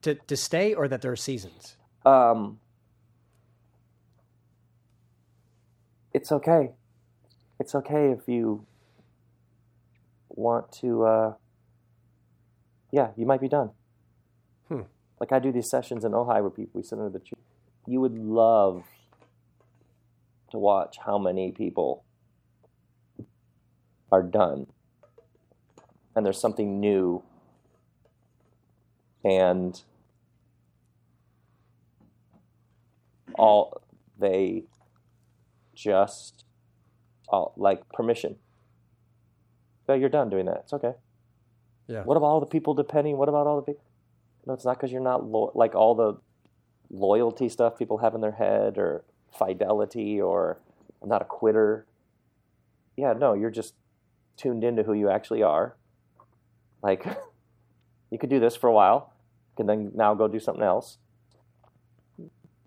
[0.02, 1.78] to to stay, or that there are seasons.
[2.06, 2.60] Um,
[6.14, 6.72] it's okay.
[7.60, 8.66] It's okay if you
[10.30, 11.04] want to.
[11.06, 11.34] Uh,
[12.92, 13.72] yeah, you might be done.
[14.68, 14.82] Hmm
[15.20, 17.40] like I do these sessions in Ojai where people we sit under the tree.
[17.88, 18.84] You would love
[20.52, 22.04] to watch how many people
[24.12, 24.68] are done,
[26.16, 27.24] and there's something new,
[29.24, 29.82] and
[33.38, 33.82] all
[34.18, 34.64] they
[35.74, 36.46] just
[37.28, 38.38] all like permission.
[39.88, 40.62] Yeah, you're done doing that.
[40.64, 40.94] It's okay.
[41.88, 42.04] Yeah.
[42.04, 43.18] What about all the people depending?
[43.18, 43.84] What about all the people?
[44.46, 46.18] No, it's not because you're not lo- like all the
[46.90, 49.04] loyalty stuff people have in their head or
[49.38, 50.60] fidelity or
[51.02, 51.86] I'm not a quitter.
[52.98, 53.76] Yeah, no, you're just
[54.38, 55.76] tuned into who you actually are.
[56.82, 57.06] Like,
[58.12, 59.14] you could do this for a while,
[59.58, 60.98] and then now go do something else.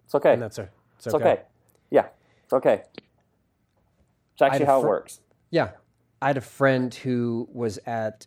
[0.08, 0.32] It's okay.
[0.32, 1.32] And that's a, it's, it's okay.
[1.32, 1.42] okay.
[1.90, 2.06] Yeah,
[2.44, 2.82] it's okay.
[4.32, 5.20] It's actually how fr- it works.
[5.50, 5.72] Yeah.
[6.22, 8.26] I had a friend who was at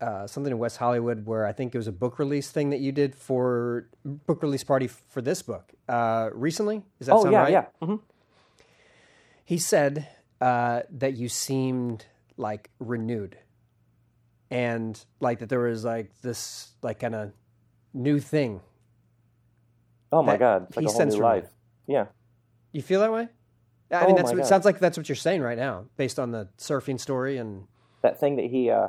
[0.00, 2.80] uh, something in West Hollywood where I think it was a book release thing that
[2.80, 6.82] you did for book release party for this book uh, recently.
[6.98, 7.52] Is that oh, sound yeah, right?
[7.52, 7.66] yeah.
[7.80, 7.96] Mm-hmm.
[9.44, 10.08] He said
[10.40, 13.38] uh, that you seemed like renewed,
[14.50, 17.32] and like that there was like this like kind of
[17.92, 18.62] new thing.
[20.14, 20.66] Oh my god!
[20.68, 21.48] It's like he a whole new life.
[21.88, 22.06] Yeah.
[22.72, 23.28] You feel that way?
[23.90, 24.78] I oh mean, that's what, it sounds like.
[24.78, 27.66] That's what you're saying right now, based on the surfing story and
[28.02, 28.88] that thing that he uh,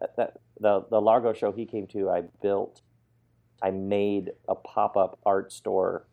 [0.00, 2.80] that, that the the Largo show he came to, I built,
[3.62, 6.06] I made a pop up art store,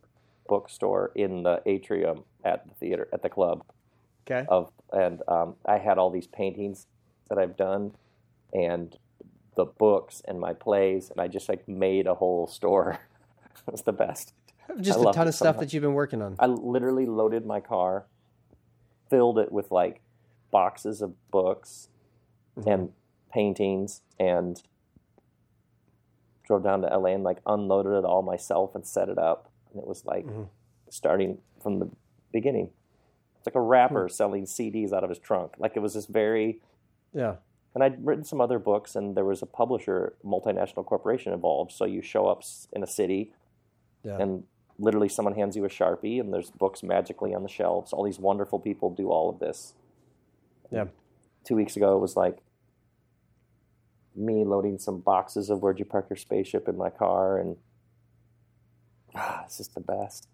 [0.47, 3.63] bookstore in the atrium at the theater at the club.
[4.29, 4.45] Okay.
[4.49, 6.87] Of and um, I had all these paintings
[7.29, 7.93] that I've done,
[8.53, 8.97] and
[9.55, 12.99] the books and my plays, and I just like made a whole store.
[13.67, 14.33] it was the best.
[14.81, 16.35] Just I a ton of stuff that you've been working on.
[16.39, 18.05] I literally loaded my car,
[19.09, 20.01] filled it with like
[20.51, 21.89] boxes of books,
[22.57, 22.69] mm-hmm.
[22.69, 22.91] and
[23.31, 24.61] paintings and
[26.45, 29.51] drove down to LA and like unloaded it all myself and set it up.
[29.71, 30.43] And it was like mm-hmm.
[30.89, 31.89] starting from the
[32.31, 32.69] beginning.
[33.37, 35.53] It's like a rapper selling CDs out of his trunk.
[35.57, 36.61] Like it was this very
[37.13, 37.35] Yeah.
[37.73, 41.71] and I'd written some other books, and there was a publisher, multinational corporation involved.
[41.71, 43.33] So you show up in a city,
[44.05, 44.17] Yeah.
[44.19, 44.43] and
[44.77, 47.93] literally someone hands you a sharpie, and there's books magically on the shelves.
[47.93, 49.73] All these wonderful people do all of this.
[50.71, 50.85] Yeah.
[51.43, 52.37] Two weeks ago, it was like
[54.15, 57.57] me loading some boxes of Where'd You Park Your Spaceship in my car, and
[59.15, 60.27] ah, it's just the best.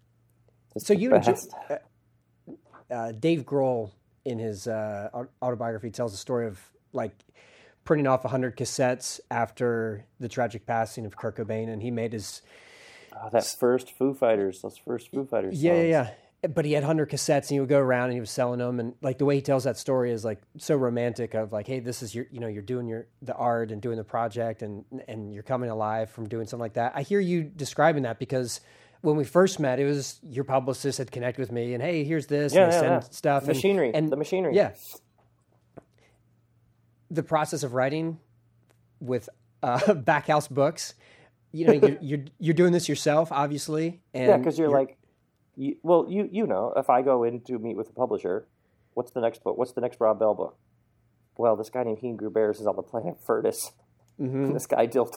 [0.75, 1.51] It's So the you best.
[1.69, 1.75] uh,
[2.93, 3.91] uh, Dave Grohl
[4.25, 5.09] in his uh,
[5.41, 6.59] autobiography tells the story of
[6.93, 7.13] like
[7.83, 12.41] printing off 100 cassettes after the tragic passing of Kurt Cobain, and he made his
[13.13, 15.61] Ah, that first Foo Fighters, those first Foo Fighters.
[15.61, 15.81] yeah, yeah,
[16.43, 16.47] yeah.
[16.47, 18.79] But he had 100 cassettes, and he would go around and he was selling them,
[18.79, 21.35] and like the way he tells that story is like so romantic.
[21.35, 23.97] Of like, hey, this is your, you know, you're doing your the art and doing
[23.97, 26.93] the project, and and you're coming alive from doing something like that.
[26.95, 28.59] I hear you describing that because.
[29.03, 32.27] When we first met, it was your publicist had connected with me, and hey, here's
[32.27, 32.99] this, Yeah, and yeah, send yeah.
[33.09, 34.55] stuff, and- Machinery, and the machinery.
[34.55, 34.73] Yeah.
[37.09, 38.19] The process of writing
[38.99, 39.27] with
[39.63, 40.93] uh, Backhouse Books,
[41.51, 44.97] you know, you're, you're you're doing this yourself, obviously, and Yeah, because you're, like,
[45.55, 48.47] you, well, you you know, if I go in to meet with a publisher,
[48.93, 49.57] what's the next book?
[49.57, 50.57] What's the next Rob Bell book?
[51.37, 53.71] Well, this guy named Heengru-Bares is on the planet Furtis.
[54.19, 54.53] Mhm.
[54.53, 55.09] This guy Dill.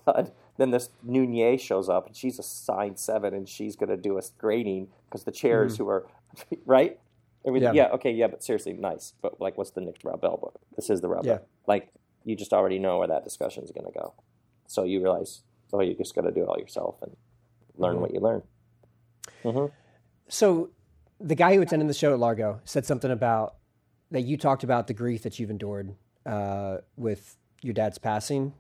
[0.57, 4.17] Then this Nunez shows up, and she's a signed seven, and she's going to do
[4.19, 6.07] a grading because the chairs who are
[6.67, 6.99] right.
[7.47, 7.89] Everything, Yeah.
[7.89, 7.95] yeah.
[7.95, 9.13] okay, yeah, but seriously, nice.
[9.21, 10.59] But like, what's the next Rob Bell book?
[10.77, 11.35] This is the Rob Yeah.
[11.35, 11.47] Bell.
[11.67, 11.89] Like,
[12.25, 14.15] you just already know where that discussion is going to go.
[14.67, 15.43] So you realize,
[15.75, 17.17] oh, you just got to do it all yourself and
[17.77, 18.01] learn Mhm.
[18.01, 18.43] what you learn.
[19.43, 19.67] hmm
[20.29, 20.71] So,
[21.21, 23.57] the guy who attended the show at Largo said something about
[24.11, 25.95] that you talked about the grief that you've endured
[26.27, 28.55] uh, with your dad's passing,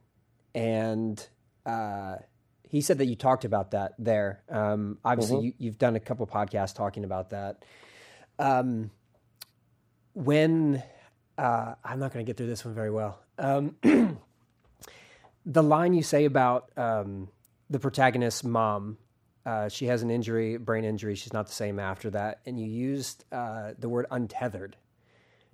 [0.54, 1.26] and
[1.66, 2.16] uh,
[2.62, 4.42] he said that you talked about that there.
[4.48, 7.64] Um, obviously, you, you've done a couple podcasts talking about that.
[8.38, 8.90] Um,
[10.14, 10.82] when
[11.38, 13.20] uh, I'm not going to get through this one very well.
[13.38, 13.76] Um,
[15.44, 17.28] the line you say about um,
[17.70, 18.98] the protagonist's mom
[19.46, 21.14] uh, she has an injury, brain injury.
[21.14, 22.40] She's not the same after that.
[22.46, 24.76] And you used uh, the word untethered.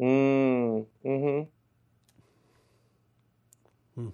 [0.01, 1.41] Mm, hmm
[3.97, 4.09] Hmm.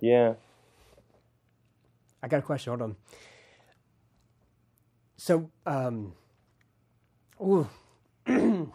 [0.00, 0.34] Yeah.
[2.22, 2.70] I got a question.
[2.72, 2.96] Hold on.
[5.16, 6.12] So, um,
[7.40, 7.66] ooh,
[8.26, 8.66] I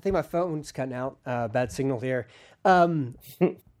[0.00, 1.18] think my phone's cutting out.
[1.26, 2.26] Uh, bad signal here.
[2.64, 3.16] Um,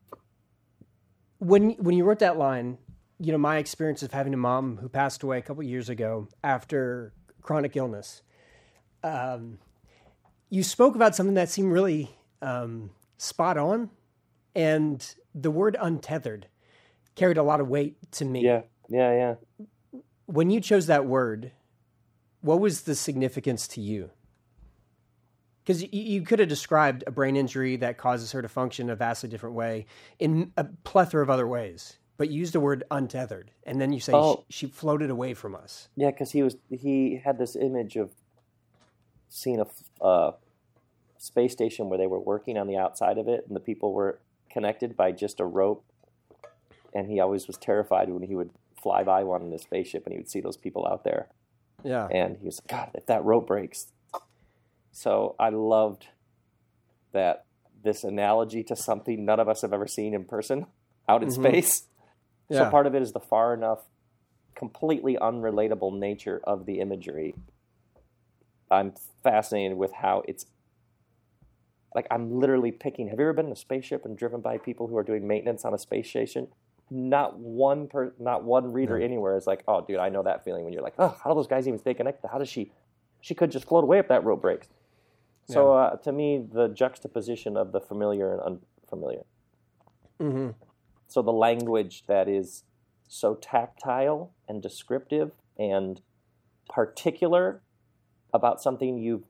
[1.38, 2.78] when when you wrote that line,
[3.18, 6.28] you know my experience of having a mom who passed away a couple years ago
[6.42, 8.22] after chronic illness.
[9.02, 9.58] Um,
[10.50, 12.10] you spoke about something that seemed really
[12.42, 13.90] um, spot on,
[14.54, 16.48] and the word untethered
[17.14, 18.44] carried a lot of weight to me.
[18.44, 18.62] Yeah.
[18.88, 19.12] Yeah.
[19.12, 19.66] Yeah.
[20.26, 21.52] When you chose that word,
[22.40, 24.10] what was the significance to you?
[25.66, 28.94] Because you, you could have described a brain injury that causes her to function a
[28.94, 29.86] vastly different way
[30.20, 33.98] in a plethora of other ways, but you used the word untethered, and then you
[33.98, 34.44] say Oh.
[34.48, 35.88] she, she floated away from us.
[35.96, 38.12] Yeah, because he was he had this image of
[39.28, 40.32] seeing a uh,
[41.18, 44.20] space station where they were working on the outside of it, and the people were
[44.48, 45.84] connected by just a rope.
[46.94, 48.50] And he always was terrified when he would
[48.80, 51.26] fly by one in a spaceship, and he would see those people out there.
[51.84, 52.06] Yeah.
[52.10, 53.88] And he was like, God, if that rope breaks.
[54.96, 56.06] So I loved
[57.12, 57.44] that
[57.84, 60.64] this analogy to something none of us have ever seen in person
[61.06, 61.32] out in Mhm.
[61.34, 61.86] space.
[62.48, 62.60] Yeah.
[62.60, 63.90] So part of it is the far enough,
[64.54, 67.34] completely unrelatable nature of the imagery.
[68.70, 70.46] I'm fascinated with how it's
[71.94, 73.08] like I'm literally picking.
[73.08, 75.66] Have you ever been in a spaceship and driven by people who are doing maintenance
[75.66, 76.48] on a space station?
[76.88, 80.64] Not one per, not one reader anywhere is like, oh, dude, I know that feeling
[80.64, 82.28] when you're like, oh, how do those guys even stay connected?
[82.28, 82.72] How does she?
[83.20, 84.68] She could just float away if that rope breaks.
[85.48, 89.22] So uh, to me, the juxtaposition of the familiar and unfamiliar.
[90.20, 90.50] hmm
[91.08, 92.64] So the language that is
[93.08, 96.00] so tactile and descriptive and
[96.68, 97.62] particular
[98.34, 99.24] about something you've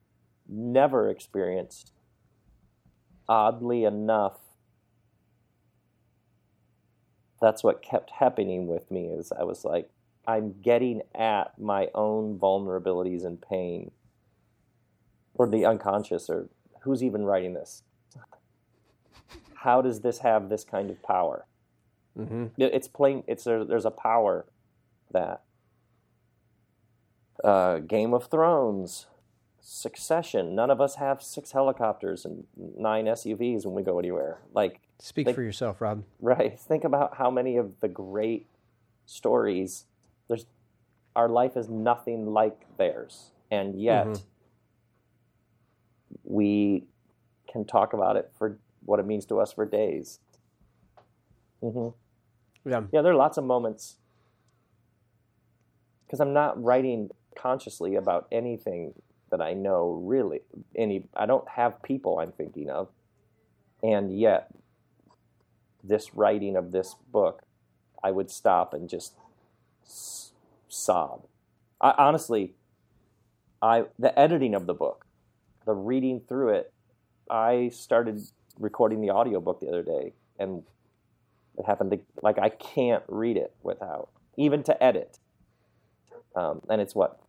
[0.48, 1.92] never experienced,
[3.28, 4.38] oddly enough,
[7.40, 9.90] that's what kept happening with me is I was like,
[10.26, 13.90] I'm getting at my own vulnerabilities and pain.
[15.38, 16.48] Or the unconscious, or
[16.80, 17.82] who's even writing this?
[19.54, 21.46] How does this have this kind of power?
[22.16, 24.46] hmm it's plain it's there, there's a power
[25.10, 25.42] that
[27.44, 29.06] uh, game of thrones
[29.60, 34.80] succession none of us have six helicopters and nine suvs when we go anywhere like
[34.98, 36.04] Speak Like- for yourself, Rob.
[36.20, 38.46] right think about how many of the great
[39.04, 39.84] stories
[40.28, 40.46] there's
[41.14, 44.22] our life is nothing like theirs and yet Mhm.
[46.26, 46.84] We
[47.50, 50.20] can talk about it for what it means to us for days.
[51.60, 51.88] hmm
[52.64, 52.82] Yeah.
[52.92, 53.96] Yeah, there are lots of moments
[56.06, 58.94] because I'm not writing consciously about anything
[59.30, 60.40] that I know really.
[60.76, 62.88] Any, I don't have people I'm thinking of,
[63.82, 64.50] and yet
[65.82, 67.42] this writing of this book,
[68.02, 69.14] I would stop and just
[69.84, 70.32] s-
[70.68, 71.26] sob.
[71.80, 72.54] I, honestly,
[73.62, 75.05] I the editing of the book,
[75.66, 76.72] the reading through it,
[77.30, 78.20] I started
[78.58, 80.62] recording the audiobook the other day, and
[81.58, 85.18] it happened to like I can't read it without even to edit.
[86.34, 87.20] Um, and it's what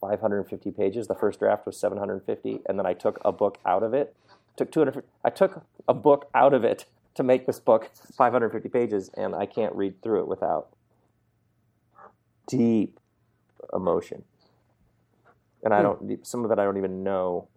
[0.00, 1.06] 550 pages.
[1.06, 4.14] The first draft was 750, and then I took a book out of it.
[4.56, 5.04] Took 200.
[5.24, 9.46] I took a book out of it to make this book 550 pages, and I
[9.46, 10.68] can't read through it without
[12.48, 13.00] deep
[13.72, 14.24] emotion.
[15.62, 16.24] And I don't.
[16.26, 17.48] Some of it I don't even know,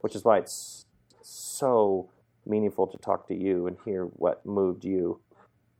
[0.00, 0.84] which is why it's
[1.22, 2.10] so
[2.46, 5.20] meaningful to talk to you and hear what moved you,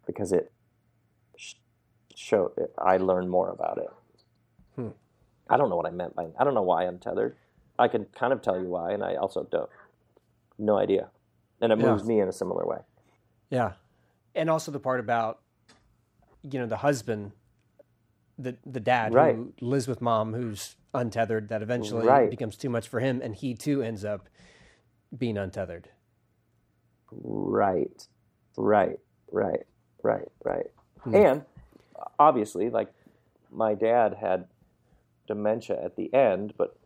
[0.06, 0.52] because it
[1.36, 1.54] sh-
[2.14, 3.90] show I learned more about it.
[4.76, 4.88] Hmm.
[5.50, 6.26] I don't know what I meant by.
[6.38, 7.36] I don't know why I'm tethered.
[7.78, 9.70] I can kind of tell you why, and I also don't.
[10.58, 11.08] No idea,
[11.60, 11.86] and it Yeah.
[11.90, 12.78] moves me in a similar way.
[13.50, 13.72] Yeah.
[14.34, 15.40] And also the part about,
[16.42, 17.32] you know, the husband,
[18.38, 19.34] the the dad Right.
[19.34, 22.30] who lives with mom who's untethered, that eventually Right.
[22.30, 24.28] becomes too much for him and he too ends up
[25.16, 25.90] being untethered.
[27.10, 28.06] Right,
[28.56, 28.98] right,
[29.32, 29.66] right,
[30.02, 30.66] right, right.
[31.00, 31.14] Hmm.
[31.14, 31.42] And
[32.18, 32.92] obviously, like
[33.50, 34.46] my dad had
[35.26, 36.76] dementia at the end, but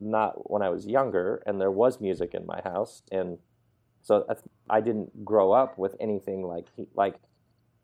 [0.00, 3.38] not when I was younger, and there was music in my house, and
[4.02, 4.26] so
[4.70, 7.16] I didn't grow up with anything like he, like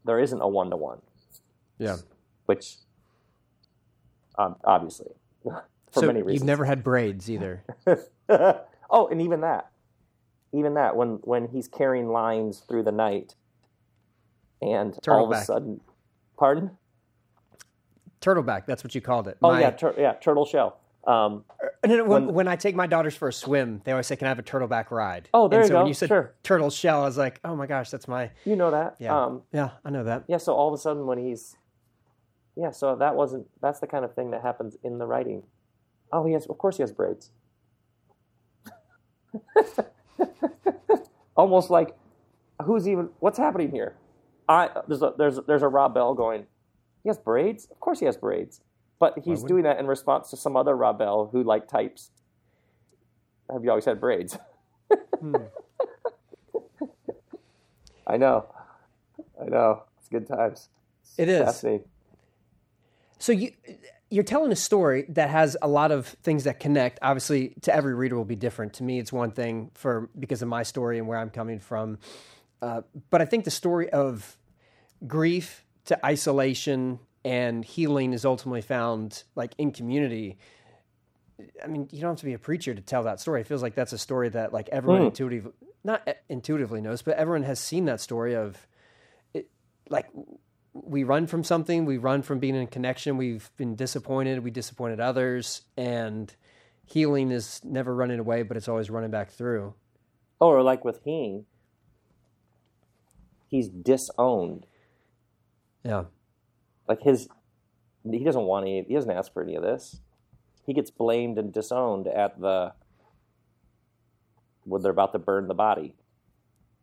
[0.05, 1.01] there isn't a one to one,
[1.79, 1.97] Yeah.
[2.47, 2.77] Which
[4.39, 5.11] um, obviously
[5.45, 6.41] for so many reasons.
[6.41, 7.65] you've never had braids either.
[8.29, 9.71] oh, and even that,
[10.53, 13.35] even that, when when he's carrying lines through the night,
[14.61, 15.45] and all of a Turtleback.
[15.45, 15.81] sudden,
[16.39, 16.71] pardon?
[18.21, 19.37] Turtleback, that's what you called it.
[19.43, 20.79] Oh My- yeah, tur- yeah, turtle shell.
[21.05, 21.45] Um,
[21.85, 24.15] No, no, when, When- when I take my daughters for a swim, they always say,
[24.15, 25.89] "Can I have a turtleback ride?" Oh, there and you so when go.
[25.89, 26.33] you said Sure.
[26.45, 28.95] turtle shell, I was like, "Oh my gosh, that's my you know that.
[29.01, 30.37] yeah, Um, yeah, I know that." yeah.
[30.37, 31.57] So all of a sudden, when he's,
[32.57, 32.71] yeah.
[32.71, 33.47] So that wasn't.
[33.61, 35.43] That's the kind of thing that happens in the writing.
[36.13, 36.47] Oh, he has.
[36.47, 37.31] Of course, he has braids.
[41.37, 41.97] Almost like,
[42.65, 43.11] who's even?
[43.21, 43.97] What's happening here?
[44.49, 46.47] I there's a there's there's a Rob Bell going.
[47.03, 47.67] He has braids.
[47.71, 48.61] Of course, he has braids.
[48.99, 52.13] But he's doing that in response to some other Rob Bell who like types.
[53.53, 54.39] Have you always had braids?
[55.21, 55.35] Hmm.
[58.07, 58.47] I know.
[59.41, 59.83] I know.
[59.99, 60.69] It's good times.
[61.19, 61.45] It is.
[61.45, 61.87] Fascinating.
[63.23, 63.53] So you
[64.11, 66.99] you're telling a story that has a lot of things that connect.
[67.03, 68.73] Obviously, to every reader will be different.
[68.75, 72.01] To me, it's one thing for because of my story and where I'm coming from.
[72.61, 74.37] Uh, but I think the story of
[75.07, 80.37] grief to isolation and healing is ultimately found like in community.
[81.63, 83.41] I mean, you don't have to be a preacher to tell that story.
[83.43, 85.07] It feels like that's a story that like everyone Hmm.
[85.07, 85.53] intuitive,
[85.85, 88.67] not uh, intuitively knows, but everyone has seen that story of
[89.33, 89.49] it,
[89.89, 90.09] like
[90.73, 95.01] we run from something, we run from being in connection, we've been disappointed, we disappointed
[95.01, 96.35] others, and
[96.87, 99.75] healing is never running away, but it's always running back through.
[100.41, 101.45] Oh, or like with Hing,
[103.49, 104.67] he's disowned.
[105.85, 106.05] Yeah.
[106.89, 107.29] Like his,
[108.11, 108.85] he doesn't want any.
[108.89, 110.01] He doesn't ask for any of this.
[110.67, 112.73] He gets blamed and disowned at the
[114.65, 115.95] when they're about to burn the body.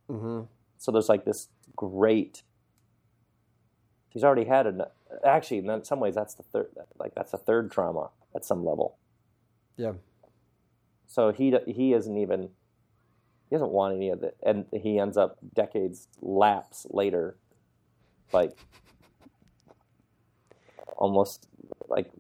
[0.10, 0.46] Mm-hmm.
[0.78, 2.44] So there's like this great.
[4.10, 4.84] He's already had an.
[5.24, 6.68] Actually, in some ways, that's the third.
[6.98, 8.98] Like that's a third trauma at some level.
[9.78, 9.94] Yeah.
[11.08, 12.50] So he he isn't even
[13.50, 17.38] he doesn't want any of it, and he ends up decades lapse later,
[18.32, 18.56] like
[20.98, 21.48] almost
[21.88, 22.12] like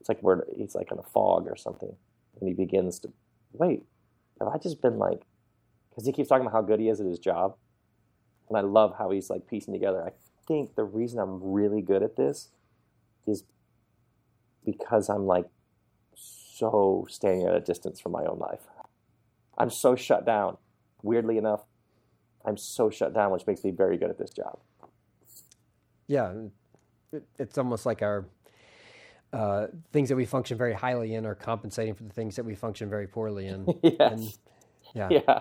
[0.00, 1.94] it's like we're he's like in a fog or something,
[2.40, 3.12] and he begins to
[3.52, 3.84] wait.
[4.40, 5.22] Have I just been like?
[5.90, 7.56] Because he keeps talking about how good he is at his job,
[8.48, 10.02] and I love how he's like piecing together.
[10.02, 10.10] I
[10.50, 12.48] think the reason I'm really good at this
[13.24, 13.44] is
[14.66, 15.44] because I'm like
[16.16, 18.62] so standing at a distance from my own life.
[19.56, 20.56] I'm so shut down.
[21.04, 21.60] Weirdly enough,
[22.44, 24.58] I'm so shut down, which makes me very good at this job.
[26.08, 26.32] Yeah.
[27.12, 28.26] It, it's almost like our
[29.32, 32.56] uh, things that we function very highly in are compensating for the things that we
[32.56, 33.66] function very poorly in.
[33.84, 33.96] yes.
[34.00, 34.38] And,
[34.94, 35.08] yeah.
[35.10, 35.40] Yeah.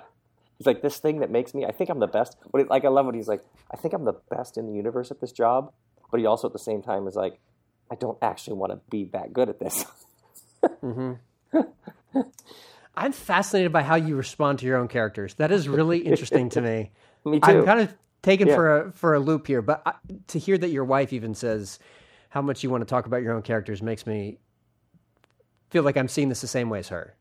[0.59, 2.37] He's like, this thing that makes me, I think I'm the best.
[2.51, 3.41] But it, like, I love when he's like,
[3.71, 5.71] I think I'm the best in the universe at this job.
[6.11, 7.39] But he also at the same time is like,
[7.91, 9.85] I don't actually want to be that good at this.
[10.81, 11.13] hmm
[12.95, 15.35] I'm fascinated by how you respond to your own characters.
[15.35, 16.91] That is really interesting to me.
[17.25, 17.51] Me too.
[17.59, 18.55] I'm kind of taken Yeah.
[18.55, 19.93] for a for a loop here, but I,
[20.27, 21.79] to hear that your wife even says
[22.29, 24.39] how much you want to talk about your own characters makes me
[25.69, 27.15] feel like I'm seeing this the same way as her.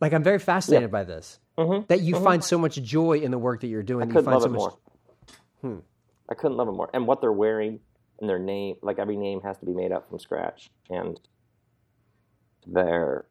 [0.00, 1.40] Like I'm very fascinated by this.
[1.58, 1.88] Mhm.
[1.88, 4.04] That you find so much joy in the work that you're doing.
[4.10, 4.58] I that you find love so it much.
[4.58, 4.78] more.
[5.60, 5.78] Hmm.
[6.28, 6.90] I couldn't love them more.
[6.94, 7.80] And what they're wearing
[8.20, 10.70] and their name, like every name has to be made up from scratch.
[10.88, 11.18] And
[12.66, 13.26] they're,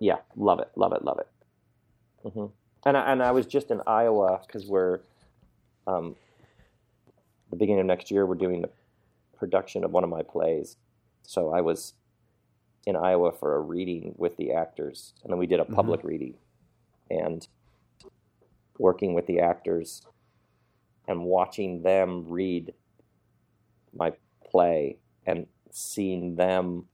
[0.00, 2.30] yeah, love it, love it, love it.
[2.32, 2.46] hmm
[2.84, 5.00] And I, and I was just in Iowa because we're,
[5.86, 6.16] um,
[7.50, 8.70] the beginning of next year, we're doing the
[9.38, 10.76] production of one of my plays.
[11.22, 11.94] So I was
[12.86, 16.34] in Iowa for a reading with the actors, and then we did a public reading,
[17.10, 17.46] and
[18.78, 20.02] working with the actors
[21.08, 22.74] and watching them read
[23.94, 24.12] my
[24.50, 26.86] play and seeing them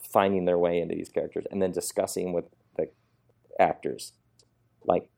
[0.00, 2.44] finding their way into these characters and then discussing with
[2.76, 2.88] the
[3.58, 4.12] actors.
[4.84, 5.08] Like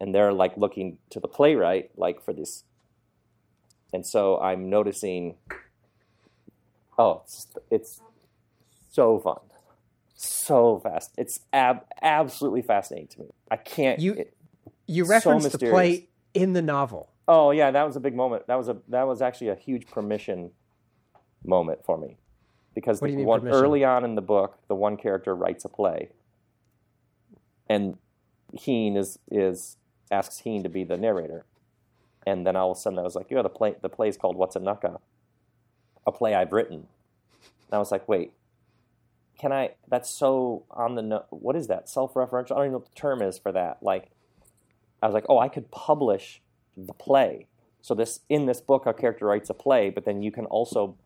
[0.00, 2.64] and they're like looking to the playwright like for this.
[3.92, 5.36] And so i'm noticing
[6.98, 8.00] oh it's, it's
[8.90, 9.38] so fun.
[10.14, 11.10] So fast.
[11.18, 13.26] It's ab- absolutely fascinating to me.
[13.50, 14.34] I can't You- it-
[14.86, 17.10] You So referenced the play in the novel.
[17.26, 18.46] Oh yeah, that was a big moment.
[18.46, 20.52] That was a that was actually a huge permission
[21.44, 22.16] moment for me,
[22.74, 23.64] because What do you the one, permission?
[23.64, 26.10] early on in the book, the one character writes a play,
[27.68, 27.96] and
[28.52, 29.76] Heen is is
[30.10, 31.46] asks Heen to be the narrator,
[32.26, 34.16] and then all of a sudden I was like, yeah, the play the play is
[34.16, 35.00] called What's a Nucka,
[36.06, 36.86] a play I've written.
[37.68, 38.32] And I was like, wait,
[39.38, 39.72] can I?
[39.88, 42.52] That's so on the no, what is that self referential?
[42.52, 43.82] I don't even know what the term is for that.
[43.82, 44.10] Like,
[45.02, 46.40] I was like, oh, I could publish
[46.76, 47.46] the play.
[47.82, 50.96] So this in this book, a character writes a play, but then you can also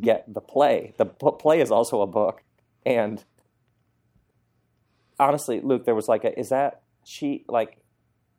[0.00, 0.94] get the play.
[0.96, 2.42] The p- play is also a book,
[2.86, 3.22] and
[5.18, 7.78] honestly, Luke, there was like, a, is that she like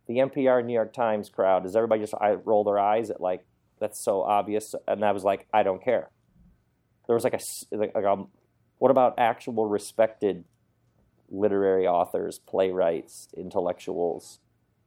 [0.07, 1.63] the NPR New York Times crowd?
[1.63, 3.45] Does everybody just I roll their eyes at like
[3.79, 4.73] that's so obvious?
[4.87, 6.09] And I was like, I don't care.
[7.07, 7.39] There was like a
[7.75, 8.29] like, a, um,
[8.77, 10.45] what about actual respected
[11.29, 14.39] literary authors, playwrights, intellectuals?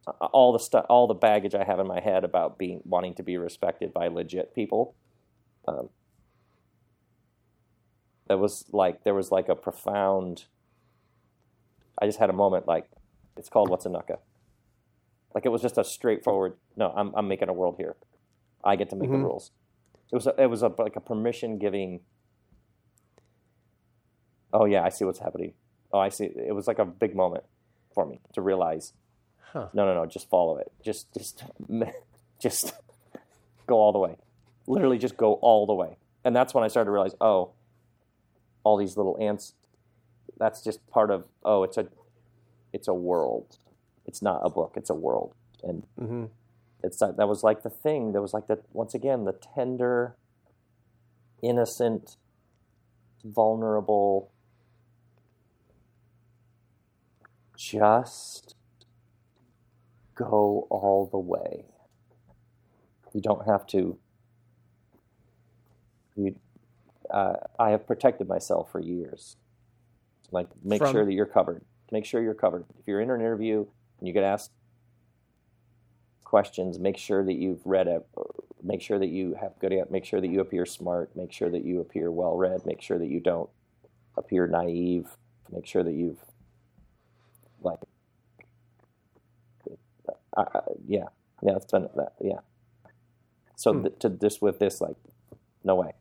[0.07, 3.14] Uh, all the stuff, all the baggage I have in my head about being wanting
[3.14, 4.94] to be respected by legit people.
[5.66, 5.88] Um,
[8.28, 10.46] that was like there was like a profound.
[12.00, 12.88] I just had a moment like
[13.36, 14.18] it's called what's a nucka.
[15.34, 16.55] Like it was just a straightforward.
[16.76, 17.96] No, I'm I'm making a world here.
[18.64, 19.12] I get to make Mhm.
[19.12, 19.50] the rules.
[20.11, 22.00] It was a, it was a, like a permission giving.
[24.53, 25.55] Oh yeah, I see what's happening.
[25.92, 26.26] Oh, I see.
[26.26, 27.44] It was like a big moment
[27.94, 28.92] for me to realize
[29.53, 29.68] Huh.
[29.74, 30.07] no, no, no.
[30.07, 30.72] Just follow it.
[30.82, 31.44] Just, just,
[32.40, 32.72] just
[33.66, 34.16] go all the way.
[34.66, 35.98] Literally, just go all the way.
[36.24, 37.50] And that's when I started to realize, oh,
[38.64, 39.55] all these little ants.
[40.38, 41.24] That's just part of.
[41.44, 41.88] Oh, it's a,
[42.72, 43.59] it's a world.
[44.07, 44.74] It's not a book.
[44.76, 45.34] It's a world.
[45.62, 46.24] And hmm
[46.82, 48.12] it's that that was like the thing.
[48.12, 50.16] That was like that once again the tender,
[51.42, 52.16] innocent,
[53.24, 54.30] vulnerable.
[57.57, 58.57] Just
[60.14, 61.64] go all the way.
[63.12, 63.98] You don't have to.
[66.16, 66.34] You,
[67.10, 69.36] uh, I have protected myself for years.
[70.30, 70.92] Like, make From?
[70.92, 71.62] sure that you're covered.
[71.90, 72.64] Make sure you're covered.
[72.78, 73.66] If you're in an interview
[73.98, 74.50] and you get asked
[76.24, 78.06] questions, make sure that you've read it.
[78.62, 79.74] Make sure that you have good.
[79.90, 81.14] Make sure that you appear smart.
[81.14, 82.64] Make sure that you appear well read.
[82.64, 83.50] Make sure that you don't
[84.16, 85.08] appear naive.
[85.50, 86.24] Make sure that you've
[87.62, 87.80] like
[90.37, 91.05] I, yeah,
[91.43, 92.41] yeah, it's been that, yeah.
[93.57, 93.83] So Hmm.
[93.83, 94.97] th- to this with this, like,
[95.64, 95.93] no way,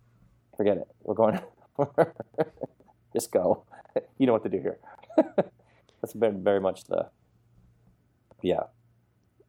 [0.58, 0.88] forget it.
[1.04, 1.40] We're going.
[3.14, 3.66] Just go.
[4.18, 4.80] You know what to do here.
[6.02, 7.10] That's been very much the.
[8.42, 8.64] Yeah,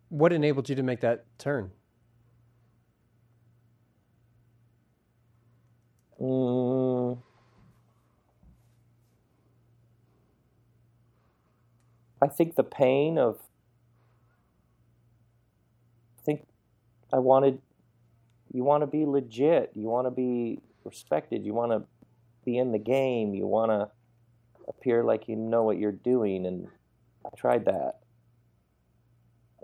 [0.08, 1.70] What enabled you to make that turn?
[6.20, 7.18] Mm.
[12.20, 13.38] I think the pain of.
[16.18, 16.46] I think
[17.12, 17.60] I wanted.
[18.52, 19.72] You want to be legit.
[19.74, 21.44] You want to be respected.
[21.44, 21.82] You want to
[22.44, 23.34] be in the game.
[23.34, 23.90] You want to
[24.68, 26.46] appear like you know what you're doing.
[26.46, 26.68] And
[27.24, 28.00] I tried that.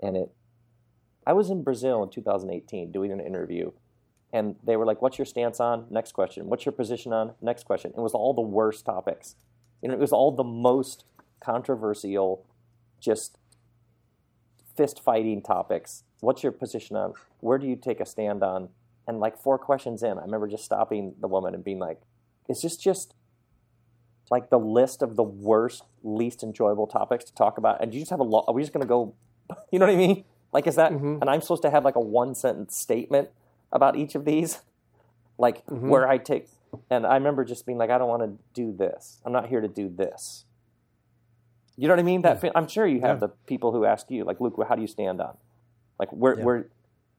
[0.01, 0.31] And it.
[1.27, 3.71] I was in Brazil in 2018 doing an interview
[4.31, 6.49] and they were like, "What's your stance on?" Next question.
[6.49, 7.93] "What's your position on?" Next question.
[7.95, 9.35] It was all the worst topics.
[9.81, 11.05] Know, it was all the most
[11.39, 12.45] controversial,
[12.99, 13.37] just
[14.75, 16.03] fist fighting topics.
[16.21, 17.13] What's your position on?
[17.39, 18.69] Where do you take a stand on?
[19.07, 22.01] And like four questions in, I remember just stopping the woman and being like,
[22.47, 23.15] "Is this just
[24.29, 28.11] like the list of the worst, least enjoyable topics to talk about, and you just
[28.11, 28.45] have a lot.
[28.47, 29.13] Are we just going to go?
[29.71, 30.25] You know what I mean?
[30.53, 30.91] Like, is that?
[30.91, 31.21] Mhm.
[31.21, 33.29] And I'm supposed to have like a one sentence statement
[33.71, 34.61] about each of these,
[35.39, 35.89] like Mhm.
[35.89, 36.47] where I take.
[36.91, 39.19] And I remember just being like, I don't want to do this.
[39.25, 40.45] I'm not here to do this.
[41.75, 42.21] You know what I mean?
[42.21, 43.27] That fe- I'm sure you have Yeah.
[43.27, 45.37] the people who ask you, like, Luke, how do you stand on?
[45.99, 46.43] Like, where, Yeah.
[46.45, 46.67] where,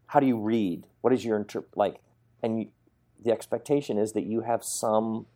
[0.07, 0.87] how do you read?
[1.03, 2.01] What is your inter- like?
[2.43, 2.69] And you,
[3.23, 5.27] the expectation is that you have some.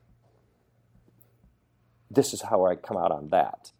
[2.11, 3.73] This is how I come out on that,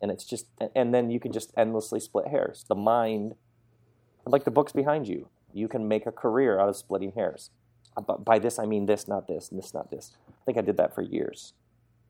[0.00, 2.64] and it's just, and then you can just endlessly split hairs.
[2.68, 3.34] The mind,
[4.24, 7.50] like the books behind you, you can make a career out of splitting hairs.
[7.96, 10.16] Uh, But by this, I mean this, not this, and this, not this.
[10.28, 11.54] I think I did that for years.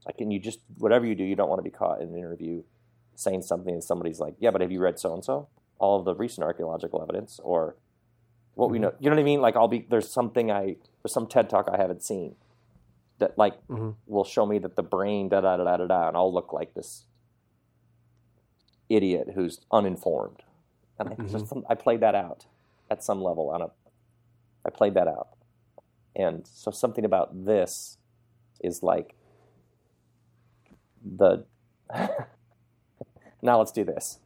[0.05, 2.16] Like, and you just whatever you do, you don't want to be caught in an
[2.16, 2.62] interview
[3.14, 5.49] saying something, and somebody's like, "Yeah, but have you read so and so?
[5.79, 7.77] All of the recent archaeological evidence, or
[8.55, 8.95] what we know?
[8.99, 9.41] You know what I mean?
[9.41, 12.37] Like, I'll be there's something I there's some TED talk I haven't seen
[13.18, 13.95] that like Mhm.
[14.07, 16.53] will show me that the brain da da da da da da, and I'll look
[16.53, 17.07] like this
[18.89, 20.43] idiot who's uninformed.
[20.99, 22.47] And I, just, I played that out
[22.91, 23.70] at some level on a
[24.64, 25.29] I played that out.
[26.14, 27.99] And so something about this
[28.61, 29.14] is like
[31.05, 31.45] the
[33.43, 34.18] now let's do this.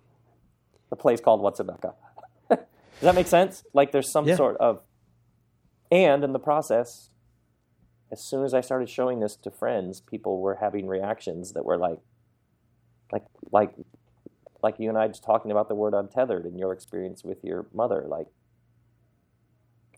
[0.91, 1.95] The play's called What's a Mecca.
[2.51, 2.59] Does
[3.03, 3.64] that make sense?
[3.72, 4.36] Like there's some Yeah.
[4.36, 4.82] sort of
[5.93, 7.11] and in the process,
[8.12, 11.76] as soon as I started showing this to friends, people were having reactions that were
[11.78, 11.99] like
[13.12, 13.74] like like
[14.62, 17.66] like you and I just talking about the word untethered and your experience with your
[17.72, 18.26] mother, like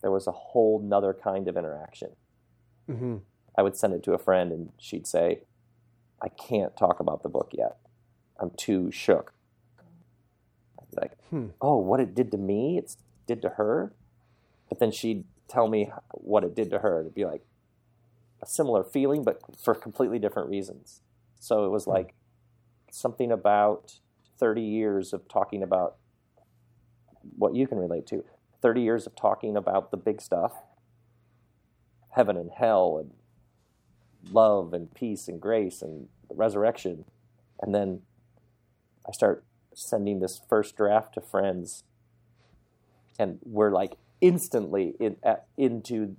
[0.01, 2.09] there was a whole nother kind of interaction.
[2.87, 3.17] hmm
[3.57, 5.41] I would send it to a friend and she'd say,
[6.21, 7.77] I can't talk about the book yet.
[8.39, 9.33] I'm too shook.
[10.95, 11.47] Like, Hmm.
[11.61, 12.95] oh, what it did to me, it
[13.27, 13.93] did to her.
[14.69, 17.01] But then she'd tell me what it did to her.
[17.01, 17.45] It'd be like
[18.41, 21.01] a similar feeling, but for completely different reasons.
[21.39, 22.13] So it was like
[22.91, 23.99] something about
[24.37, 25.95] 30 years of talking about
[27.37, 28.23] what you can relate to.
[28.61, 30.53] 30 years of talking about the big stuff
[32.11, 33.11] heaven and hell and
[34.31, 37.05] love and peace and grace and the resurrection.
[37.59, 38.01] And then
[39.07, 39.43] I start
[39.75, 41.83] sending this first draft to friends,
[43.19, 46.15] and we're like instantly in, at, into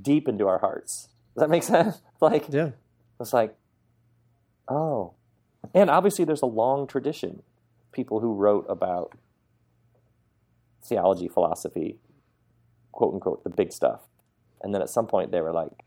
[0.00, 1.08] deep into our hearts.
[1.34, 2.00] Does that make sense?
[2.20, 2.70] Like, Yeah.
[3.20, 3.56] it's like,
[4.68, 5.14] oh.
[5.74, 7.42] And obviously, there's a long tradition.
[7.90, 9.12] People who wrote about
[10.84, 11.98] theology, philosophy,
[12.92, 14.02] quote unquote, the big stuff.
[14.62, 15.84] And then at some point, they were like,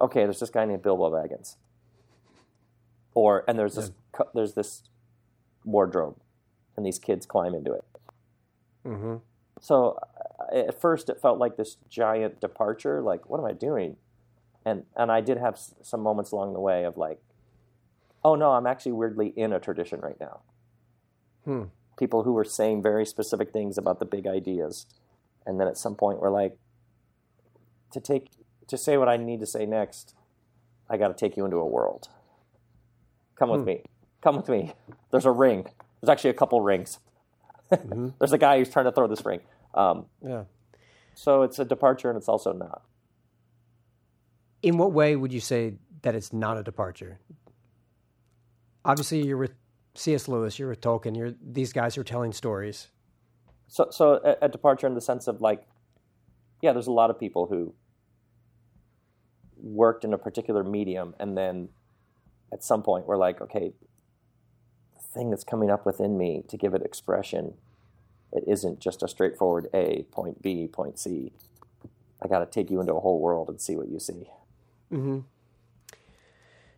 [0.00, 1.56] okay, there's this guy named Bilbo Baggins.
[3.16, 4.82] Or, and there's this, cu- there's this
[5.64, 6.16] wardrobe,
[6.76, 7.84] and these kids climb into it.
[8.84, 9.16] hmm
[9.58, 9.98] So
[10.38, 13.00] uh, at first, it felt like this giant departure.
[13.00, 13.96] Like, what am I doing?
[14.66, 17.18] And and I did have s- some moments along the way of like,
[18.22, 20.40] oh no, I'm actually weirdly in a tradition right now.
[21.46, 21.62] Hmm.
[21.96, 24.84] People who were saying very specific things about the big ideas,
[25.46, 26.58] and then at some point we're like,
[27.92, 28.28] to take
[28.68, 30.14] to say what I need to say next,
[30.90, 32.10] I got to take you into a world.
[33.36, 33.66] Come with Hmm.
[33.66, 33.82] me.
[34.22, 34.72] Come with me.
[35.10, 35.66] There's a ring.
[36.00, 36.98] There's actually a couple rings.
[37.70, 38.14] Mhm.
[38.18, 39.40] There's a guy who's trying to throw this ring.
[39.74, 40.44] Um, Yeah.
[41.14, 42.82] so it's a departure and it's also not.
[44.62, 47.18] In what way would you say that it's not a departure?
[48.84, 49.54] Obviously, you're with
[49.94, 50.28] C.S.
[50.28, 52.88] Lewis, you're with Tolkien, you're these guys who are telling stories.
[53.68, 55.66] So, so a, a departure in the sense of like,
[56.62, 57.74] yeah, there's a lot of people who
[59.56, 61.68] worked in a particular medium and then
[62.52, 63.72] at some point we're like, okay,
[64.96, 67.54] the thing that's coming up within me to give it expression,
[68.32, 71.32] it isn't just a straightforward A, point B, point C.
[72.22, 74.28] I got to take you into a whole world and see what you see.
[74.90, 75.20] hmm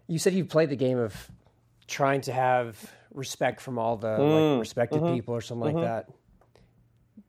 [0.07, 1.31] You said you played the game of
[1.87, 5.75] trying to have respect from all the Mm, like, respected mhm, people or something mhm.
[5.75, 6.09] like that.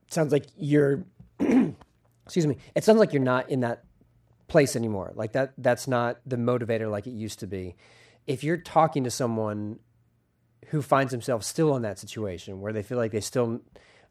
[0.09, 1.03] Sounds like you're.
[2.25, 2.57] excuse me.
[2.75, 3.83] It sounds like you're not in that
[4.47, 5.11] place anymore.
[5.15, 5.53] Like that.
[5.57, 7.75] That's not the motivator like it used to be.
[8.29, 9.79] If you're talking to someone
[10.67, 13.61] who finds themselves still in that situation where they feel like they still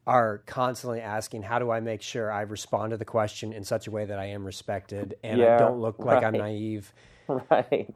[0.07, 3.87] are constantly asking, "How do I make sure I respond to the question in such
[3.87, 6.93] a way that I am respected and I don't look like I'm naive?"
[7.29, 7.95] right.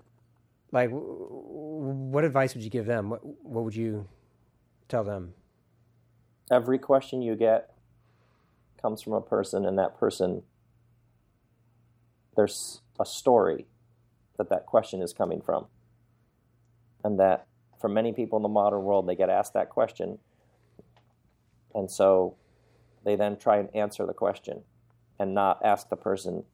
[0.70, 3.10] Like, what advice would you give them?
[3.10, 4.08] What, what would you
[4.88, 5.34] tell them?
[6.52, 7.70] every question you get
[8.80, 10.42] comes from a person and that person
[12.36, 13.66] there's a story
[14.36, 15.66] that that question is coming from
[17.04, 17.46] and that
[17.80, 20.18] for many people in the modern world they get asked that question
[21.74, 22.36] and so
[23.04, 24.62] they then try and answer the question
[25.18, 26.44] and not ask the person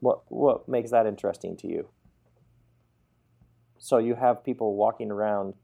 [0.00, 1.88] What what makes that interesting to you?
[3.78, 5.54] So you have people walking around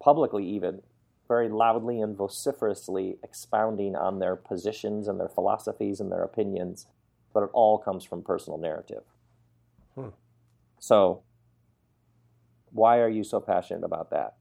[0.00, 0.82] publicly even
[1.26, 6.86] very loudly and vociferously expounding on their positions and their philosophies and their opinions,
[7.34, 9.02] but it all comes from personal narrative.
[9.94, 10.10] Hmm.
[10.78, 11.22] So
[12.78, 14.36] why are you so passionate about that?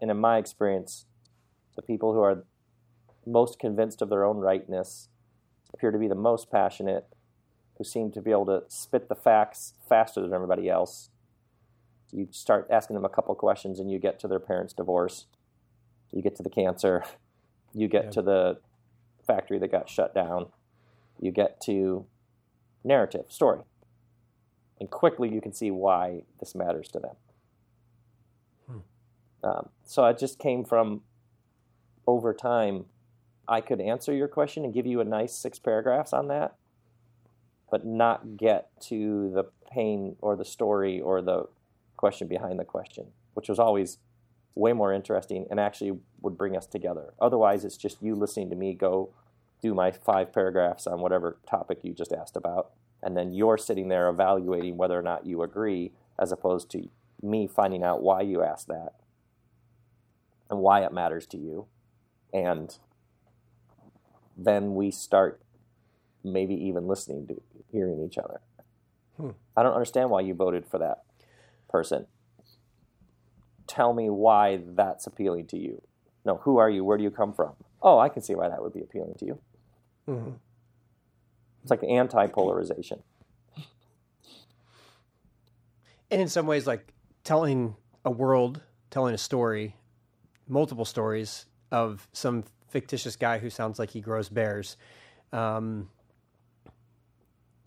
[0.00, 1.06] And in my experience,
[1.76, 2.44] the people who are
[3.26, 5.08] most convinced of their own rightness
[5.72, 7.06] appear to be the most passionate,
[7.76, 11.10] who seem to be able to spit the facts faster than everybody else.
[12.12, 15.26] You start asking them a couple questions and you get to their parents' divorce,
[16.12, 17.02] you get to the cancer,
[17.72, 18.10] you get Yeah.
[18.10, 18.60] to the
[19.26, 20.52] factory that got shut down,
[21.18, 22.06] you get to
[22.84, 23.62] narrative, story.
[24.78, 27.16] And quickly you can see why this matters to them.
[29.44, 31.02] Um, so it just came from
[32.06, 32.86] over time.
[33.46, 36.54] I could answer your question and give you a nice six paragraphs on that,
[37.70, 41.44] but not get to the pain or the story or the
[41.98, 43.98] question behind the question, which was always
[44.54, 47.12] way more interesting and actually would bring us together.
[47.20, 49.10] Otherwise, it's just you listening to me go
[49.60, 52.70] do my five paragraphs on whatever topic you just asked about,
[53.02, 56.88] and then you're sitting there evaluating whether or not you agree, as opposed to
[57.22, 58.94] me finding out why you asked that
[60.50, 61.66] and why it matters to you.
[62.32, 62.76] And
[64.36, 65.40] then we start
[66.22, 68.40] maybe even listening to hearing each other.
[69.16, 69.30] Hmm.
[69.56, 71.04] I don't understand why you voted for that
[71.68, 72.06] person.
[73.66, 75.82] Tell me why that's appealing to you.
[76.24, 76.84] No, who are you?
[76.84, 77.52] Where do you come from?
[77.82, 79.38] Oh, I can see why that would be appealing to you.
[80.08, 80.38] Mhm.
[81.62, 83.02] It's like anti polarization.
[86.10, 86.92] And in some ways, like
[87.24, 89.76] telling a world, telling a story,
[90.48, 94.76] multiple stories of some fictitious guy who sounds like he grows bears.
[95.32, 95.88] Um,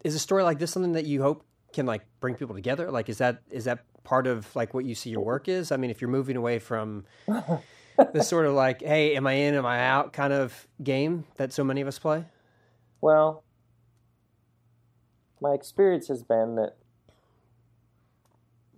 [0.04, 2.92] is a story like this something that you hope can like bring people together?
[2.92, 5.72] Like, is that is that part of like what you see your work is?
[5.72, 9.56] I mean, if you're moving away from the sort of like, hey, am I in,
[9.56, 12.26] am I out kind of game that so many of us play?
[13.02, 13.44] Well,
[15.42, 16.76] my experience has been that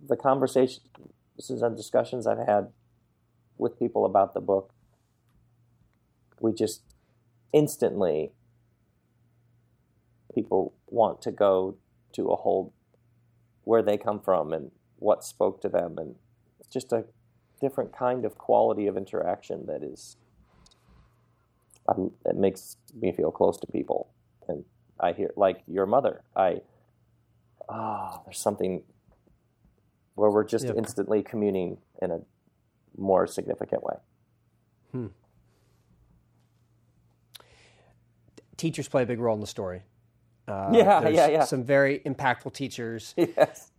[0.06, 0.80] the conversations
[1.48, 2.68] and discussions I've had
[3.60, 4.72] with people about the book,
[6.40, 6.82] we just
[7.52, 8.32] instantly
[10.34, 11.76] people want to go
[12.12, 12.72] to a whole
[13.64, 16.14] where they come from and what spoke to them and
[16.60, 17.04] it's just a
[17.60, 20.16] different kind of quality of interaction that is
[21.88, 24.08] um, it makes me feel close to people
[24.48, 24.64] and
[25.00, 26.60] i hear like your mother i
[27.68, 28.82] ah there's something
[30.14, 30.76] where we're just Yep.
[30.76, 32.20] instantly communing in a
[33.00, 35.08] more significant way
[38.56, 39.82] Teachers play a big role in the story.
[40.46, 41.44] Uh, Yeah, yeah, yeah.
[41.44, 43.14] Some very impactful teachers.
[43.16, 43.70] yes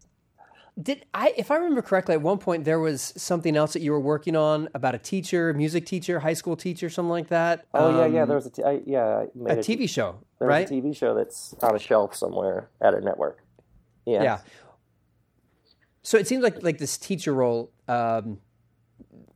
[0.82, 3.92] Did I, if I remember correctly, at one point there was something else that you
[3.92, 7.66] were working on about a teacher, music teacher, high school teacher, something like that.
[7.76, 10.16] oh yeah yeah Um, there was a t- I, yeah I made a TV show,
[10.40, 10.70] there's right?
[10.70, 13.44] a tv show that's on a shelf somewhere at a network
[14.06, 14.40] yeah Yeah.
[16.04, 18.40] So it seems like like this teacher role, um,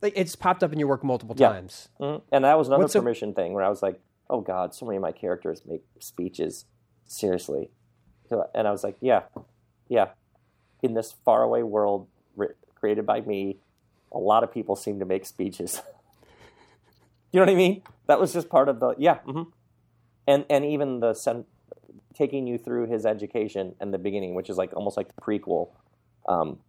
[0.01, 1.49] it's popped up in your work multiple Yeah.
[1.49, 1.89] times.
[1.99, 2.21] Mhm.
[2.31, 4.85] And that was another What's a- permission thing where I was like, oh God, so
[4.85, 6.65] many of my characters make speeches.
[7.05, 7.69] Seriously.
[8.29, 9.23] So, and I was like, yeah,
[9.87, 10.09] yeah.
[10.81, 13.59] In this faraway world writ- created by me,
[14.11, 15.81] a lot of people seem to make speeches.
[17.31, 17.81] you know what I mean?
[18.07, 19.19] That was just part of the, yeah.
[19.19, 19.43] hmm
[20.27, 21.45] And, and even the sen-
[22.13, 25.69] taking you through his education in the beginning, which is like almost like the prequel.
[26.27, 26.59] Um,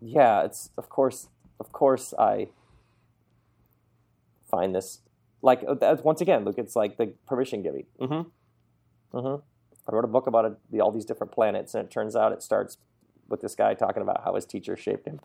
[0.00, 1.28] yeah, it's of course,
[1.60, 2.48] of course, I
[4.50, 5.00] find this
[5.42, 7.86] like uh, once again look it's like the permission giving.
[8.00, 9.16] Mm-hmm.
[9.16, 9.42] Mm-hmm.
[9.88, 12.42] I wrote a book about it, all these different planets and it turns out it
[12.42, 12.76] starts
[13.28, 15.20] with this guy talking about how his teacher shaped him.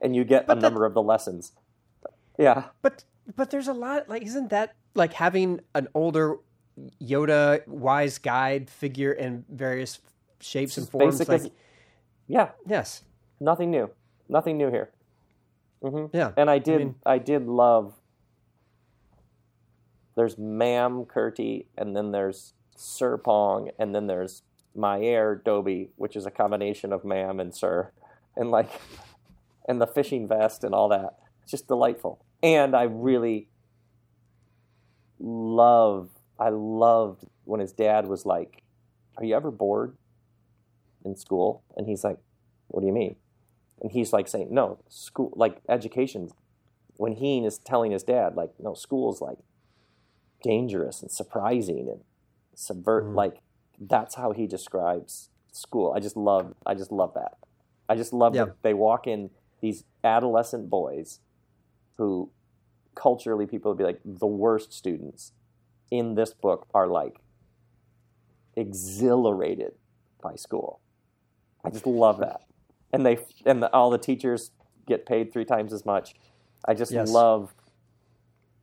[0.00, 1.52] And you get But a that- number of the lessons.
[2.38, 2.64] Yeah.
[2.82, 3.04] But
[3.36, 6.36] but there's a lot like isn't that like having an older
[7.02, 9.98] Yoda wise guide figure in various
[10.40, 11.26] shapes and forms?
[11.28, 11.52] Like
[12.26, 12.50] yeah.
[12.66, 13.02] Yes,
[13.40, 13.90] nothing new
[14.28, 14.90] nothing new here
[15.82, 16.32] hmm yeah.
[16.36, 17.94] and i did mean- I did love
[20.18, 24.42] there's Mam Kurti, and then there's Sir Pong, and then there's
[24.74, 27.92] Mayer Doby, which is a combination of Mam and Sir,
[28.34, 28.68] and like,
[29.68, 31.20] and the fishing vest and all that.
[31.42, 32.18] It's just delightful.
[32.42, 33.48] And I really
[35.20, 38.62] love, I loved when his dad was like,
[39.18, 39.96] "Are you ever bored
[41.04, 42.18] in school?" And he's like,
[42.66, 43.14] "What do you mean?"
[43.80, 46.30] And he's like saying, "No, school, like education."
[46.96, 49.38] When he is telling his dad, like, "No, school's like."
[50.42, 52.04] dangerous and surprising and
[52.54, 53.04] subvert.
[53.06, 53.14] Mhm.
[53.16, 53.42] Like
[53.80, 55.92] that's how he describes school.
[55.92, 56.54] I just love.
[56.64, 57.38] I just love that.
[57.88, 61.20] I just love that they walk in these adolescent boys
[61.96, 62.30] who
[62.94, 65.32] culturally people would be like the worst students
[65.90, 67.20] in this book are like
[68.56, 69.72] exhilarated
[70.22, 70.80] by school.
[71.64, 72.42] I just love that.
[72.92, 74.50] And they and the, all the teachers
[74.86, 76.14] get paid three times as much.
[76.66, 77.10] I just Yes.
[77.10, 77.54] love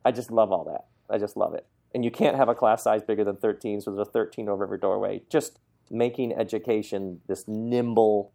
[0.04, 0.86] I just love all that.
[1.12, 1.66] I just love it.
[1.92, 4.62] And you can't have a class size bigger than 13, so there's a 13 over
[4.64, 5.22] every doorway.
[5.28, 5.58] Just
[5.90, 8.32] making education this nimble,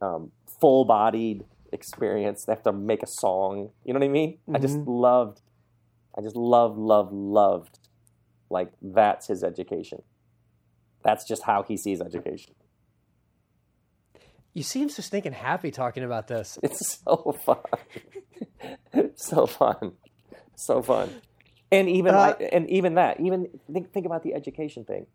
[0.00, 2.44] um, full-bodied experience.
[2.44, 3.70] They have to make a song.
[3.84, 4.38] You know what I mean?
[4.54, 4.84] I just Mhm.
[4.86, 5.42] loved.
[6.16, 7.78] I just love, love, loved.
[8.48, 10.02] Like that's his education.
[11.02, 12.54] That's just how he sees education.
[14.58, 16.58] You seem so stinking happy talking about this.
[16.64, 19.12] It's so fun.
[19.14, 19.92] so fun.
[20.56, 21.14] So fun.
[21.70, 25.06] And even Uh, like, and even that, even think think about the education thing.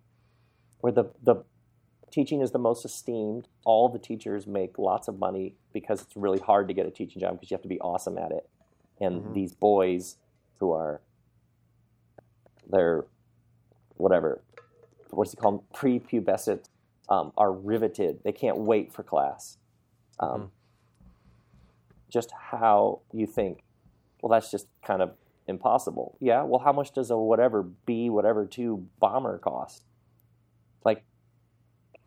[0.79, 1.43] Where the the
[2.09, 3.49] teaching is the most esteemed.
[3.65, 7.19] All the teachers make lots of money because it's really hard to get a teaching
[7.19, 8.49] job because you have to be awesome at it.
[9.01, 9.33] And Mhm.
[9.33, 10.15] these boys
[10.59, 11.01] who are
[12.65, 13.03] they're
[13.97, 14.41] whatever
[15.09, 16.69] what's he called prepubescent
[17.09, 18.19] um, are riveted.
[18.23, 19.57] They can't wait for class.
[20.19, 20.51] Um,
[22.09, 23.63] Just how you think,
[24.21, 25.15] well, that's just kind of
[25.47, 26.15] impossible.
[26.19, 26.43] Yeah.
[26.43, 29.83] Well, how much does a whatever B whatever two bomber cost?
[30.85, 31.03] Like,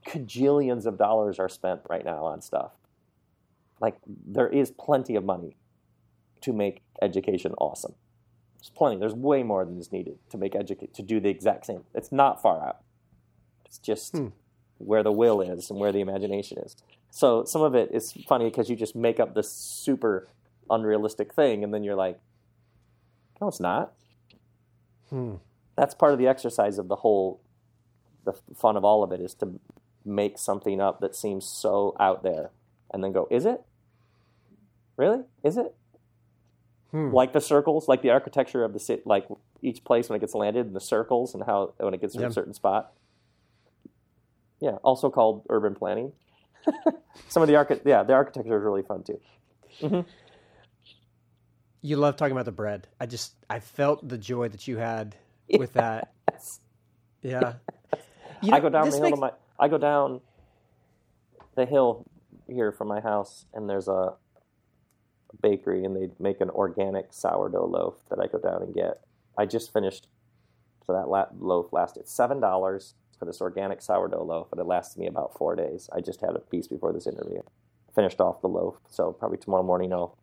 [0.06, 2.72] cajillions of dollars are spent right now on stuff.
[3.80, 5.56] Like, there is plenty of money
[6.40, 7.94] to make education awesome.
[8.58, 8.96] There's plenty.
[8.96, 11.84] There's way more than is needed to make educate to do the exact same.
[11.94, 12.78] It's not far out.
[13.66, 14.28] It's just Hmm.
[14.78, 16.76] Where the will is and where the imagination is.
[17.10, 20.28] So some of it is funny because you just make up this super
[20.68, 22.18] unrealistic thing, and then you're like,
[23.40, 23.92] "No, it's not."
[25.10, 25.36] Hmm.
[25.76, 27.40] That's part of the exercise of the whole.
[28.24, 29.60] The fun of all of it is to
[30.04, 32.50] make something up that seems so out there,
[32.90, 33.62] and then go, "Is it?
[34.96, 35.24] Really?
[35.42, 35.74] Is it?"
[36.92, 37.12] Hmm.
[37.12, 39.26] like the circles, like the architecture of the city, like
[39.60, 42.20] each place when it gets landed, and the circles, and how when it gets to
[42.20, 42.28] Yeah.
[42.28, 42.92] a certain spot.
[44.60, 46.12] Yeah, also called urban planning.
[47.28, 49.20] Some of the archi- yeah, the architecture is really fun too.
[49.80, 50.00] Mm-hmm.
[51.82, 52.88] You love talking about the bread.
[53.00, 55.14] I just I felt the joy that you had
[55.58, 56.12] with that.
[56.32, 56.60] Yes.
[57.22, 57.54] Yeah.
[58.42, 59.30] You I go down the hill makes- my.
[59.58, 60.20] I go down
[61.54, 62.04] the hill
[62.46, 64.12] here from my house, and there's a
[65.40, 68.98] bakery, and they make an organic sourdough loaf that I go down and get.
[69.38, 70.06] I just finished.
[70.86, 74.98] So that la- loaf lasted seven dollars for this organic sourdough loaf, and it lasted
[75.00, 75.88] me about four days.
[75.92, 77.40] I just had a piece before this interview.
[77.94, 80.16] Finished off the loaf, so probably tomorrow morning I'll,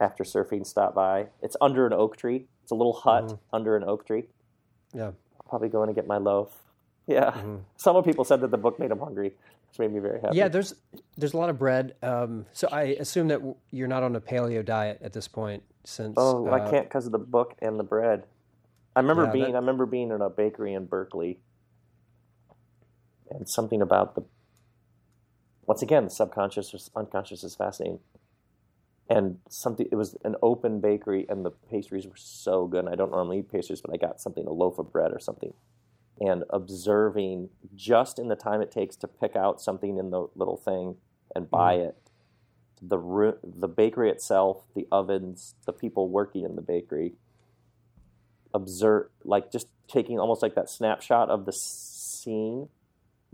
[0.00, 1.26] after surfing, stop by.
[1.42, 2.46] It's under an oak tree.
[2.62, 3.38] It's a little hut Mhm.
[3.52, 4.28] under an oak tree.
[4.92, 5.06] Yeah.
[5.06, 6.62] I'll probably go in and get my loaf.
[7.06, 7.30] Yeah.
[7.32, 7.60] Mhm.
[7.76, 9.36] Some people said that the book made them hungry,
[9.68, 10.36] which made me very happy.
[10.36, 10.74] Yeah, there's
[11.16, 11.96] there's a lot of bread.
[12.02, 13.40] Um, so I assume that
[13.70, 17.06] you're not on a paleo diet at this point, since Oh, I uh, can't because
[17.06, 18.26] of the book and the bread.
[18.94, 19.44] I remember Yeah, being.
[19.52, 21.40] that- I remember being in a bakery in Berkeley,
[23.30, 24.24] and something about the.
[25.66, 28.00] Once again, the subconscious or unconscious is fascinating.
[29.08, 29.86] And something.
[29.90, 32.84] It was an open bakery, and the pastries were so good.
[32.84, 35.20] And I don't normally eat pastries, but I got something, a loaf of bread or
[35.20, 35.54] something,
[36.20, 40.56] and observing just in the time it takes to pick out something in the little
[40.56, 40.96] thing
[41.34, 41.56] and mm-hmm.
[41.56, 41.96] buy it.
[42.82, 47.14] The the bakery itself, the ovens, the people working in the bakery,
[48.52, 52.68] observe like just taking almost like that snapshot of the scene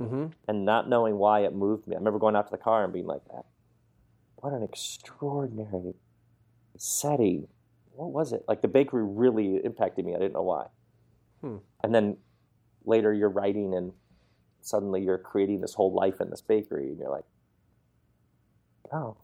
[0.08, 0.32] mhm.
[0.48, 1.94] and not knowing why it moved me.
[1.94, 3.46] I remember going out to the car and being like, "That,
[4.36, 5.94] what an extraordinary
[6.76, 7.48] setting!
[7.94, 8.44] What was it?
[8.48, 10.14] Like the bakery really impacted me.
[10.14, 10.66] I didn't know why."
[11.40, 11.56] Hmm.
[11.82, 12.16] And then
[12.84, 13.92] later, you're writing, and
[14.60, 17.26] suddenly you're creating this whole life in this bakery, and you're like,
[18.92, 19.16] "Oh,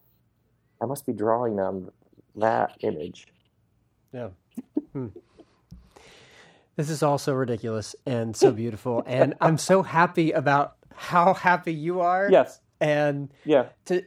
[0.80, 1.90] I must be drawing on
[2.36, 3.28] that image."
[4.12, 4.30] Yeah.
[4.94, 5.08] Hmm.
[6.78, 11.74] This is all so ridiculous and so beautiful, and I'm so happy about how happy
[11.74, 12.28] you are.
[12.30, 12.60] Yes.
[12.80, 13.70] And Yeah.
[13.86, 14.04] to,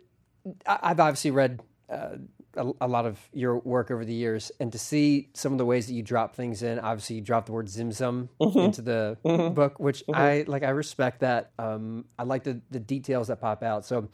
[0.65, 2.15] I- I've obviously read uh,
[2.55, 5.65] a, a lot of your work over the years, and to see some of the
[5.65, 6.79] ways that you drop things in.
[6.79, 9.17] Obviously, you drop the word Zimzum into the
[9.53, 10.63] book, which I like.
[10.63, 11.51] I respect that.
[11.59, 13.83] Um, I like the the details that pop out.
[13.85, 14.07] So,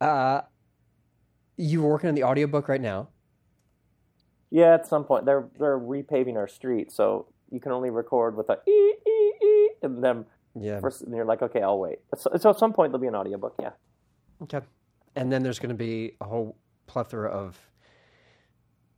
[0.00, 0.42] uh,
[1.56, 3.08] you're working on the audiobook right now.
[4.50, 8.48] Yeah, at some point they're they're repaving our street, so you can only record with
[8.50, 10.24] a ee ee ee, and then
[10.54, 10.80] Yeah.
[10.80, 11.98] first, and you're like, okay, I'll wait.
[12.16, 13.54] So, so at some point there'll be an audiobook.
[13.60, 13.70] Yeah.
[14.42, 14.60] Okay.
[15.14, 17.58] And then there's going to be a whole plethora of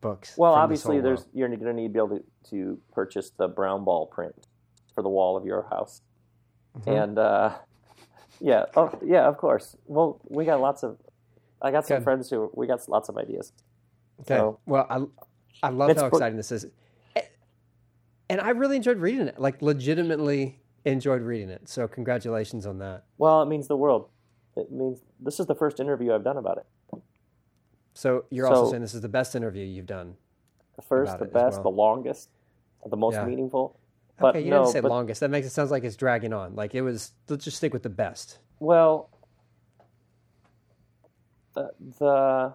[0.00, 0.36] books.
[0.36, 1.30] Well, obviously, there's world.
[1.34, 4.34] you're going to need to be able to, to purchase the brown ball print
[4.94, 6.02] for the wall of your house.
[6.86, 7.54] And uh,
[8.40, 9.76] yeah, oh yeah, of course.
[9.86, 10.96] Well, we got lots of.
[11.60, 12.04] I got some Good.
[12.04, 13.52] friends who we got lots of ideas.
[14.20, 14.36] Okay.
[14.36, 15.04] So- well, I
[15.66, 16.66] I love how pro- exciting this is,
[18.28, 19.38] and I really enjoyed reading it.
[19.38, 21.68] Like, legitimately enjoyed reading it.
[21.68, 23.04] So, congratulations on that.
[23.16, 24.08] Well, it means the world.
[24.56, 27.00] It means this is the first interview I've done about it.
[27.94, 30.14] So, you're also saying this is the best interview you've done.
[30.76, 31.62] The first, the best, well.
[31.64, 32.30] the longest,
[32.86, 33.24] the most Yeah.
[33.24, 33.78] meaningful.
[34.20, 35.20] But okay, you no, didn't say but, longest.
[35.20, 36.54] That makes it sounds like it's dragging on.
[36.54, 37.12] Like it was.
[37.28, 38.38] Let's just stick with the best.
[38.60, 39.10] Well,
[41.54, 42.54] the the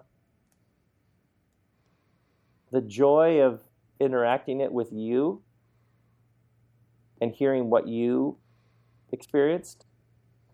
[2.70, 3.62] the joy of
[4.00, 5.42] interacting it with you
[7.24, 8.36] and hearing what you
[9.10, 9.86] experienced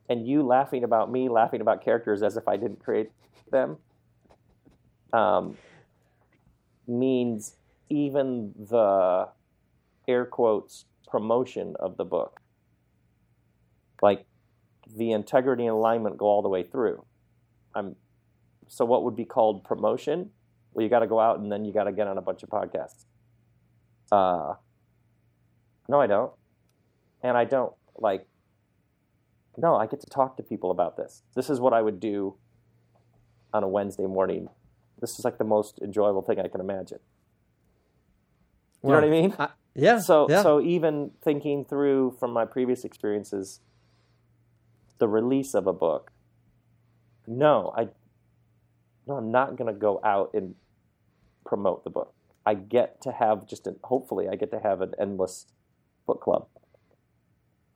[0.08, 3.10] and you laughing about me laughing about characters as if I didn't create
[3.50, 3.76] them
[5.12, 5.56] um,
[6.86, 7.56] means
[7.88, 9.28] even the
[10.06, 12.40] air quotes promotion of the book
[14.00, 14.26] like
[14.96, 17.04] the integrity and alignment go all the way through.
[17.74, 17.96] I'm
[18.68, 20.30] so what would be called promotion?
[20.72, 22.44] Well, you got to go out and then you got to get on a bunch
[22.44, 23.06] of podcasts.
[24.12, 24.54] Uh,
[25.88, 26.32] no, I don't,
[27.22, 28.26] and I don't like.
[29.56, 31.22] No, I get to talk to people about this.
[31.34, 32.36] This is what I would do
[33.52, 34.48] on a Wednesday morning.
[35.00, 37.00] This is like the most enjoyable thing I can imagine.
[38.82, 39.34] You know what I mean?
[39.38, 39.98] I, yeah.
[39.98, 40.42] So yeah.
[40.42, 43.60] so even thinking through from my previous experiences
[44.98, 46.12] the release of a book.
[47.26, 47.88] No, I
[49.06, 50.54] no, I'm not going to go out and
[51.44, 52.14] promote the book.
[52.46, 55.46] I get to have just an hopefully I get to have an endless
[56.06, 56.46] book club,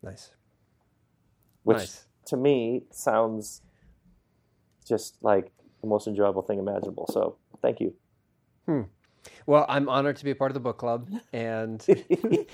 [0.05, 0.31] nice.
[1.65, 2.05] which Nice.
[2.27, 3.63] to me sounds
[4.87, 5.51] just like
[5.81, 7.07] the most enjoyable thing imaginable.
[7.13, 7.95] So, thank you.
[9.47, 11.85] Well, I'm honored to be a part of the book club, and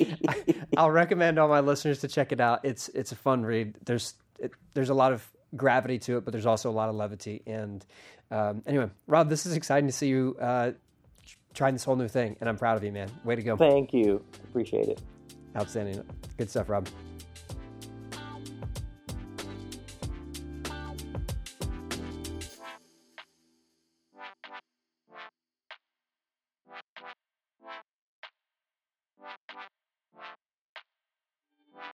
[0.76, 2.64] I'll recommend all my listeners to check it out.
[2.64, 3.76] It's it's a fun read.
[3.84, 6.94] There's it, there's a lot of gravity to it, but there's also a lot of
[6.94, 7.42] levity.
[7.46, 7.84] And
[8.30, 10.72] um, anyway, Rob, this is exciting to see you uh,
[11.54, 13.10] trying this whole new thing, and I'm proud of you, man.
[13.24, 13.56] Way to go!
[13.56, 14.24] Thank you.
[14.48, 15.00] Appreciate it.
[15.56, 16.04] Outstanding.
[16.36, 16.88] Good stuff, Rob.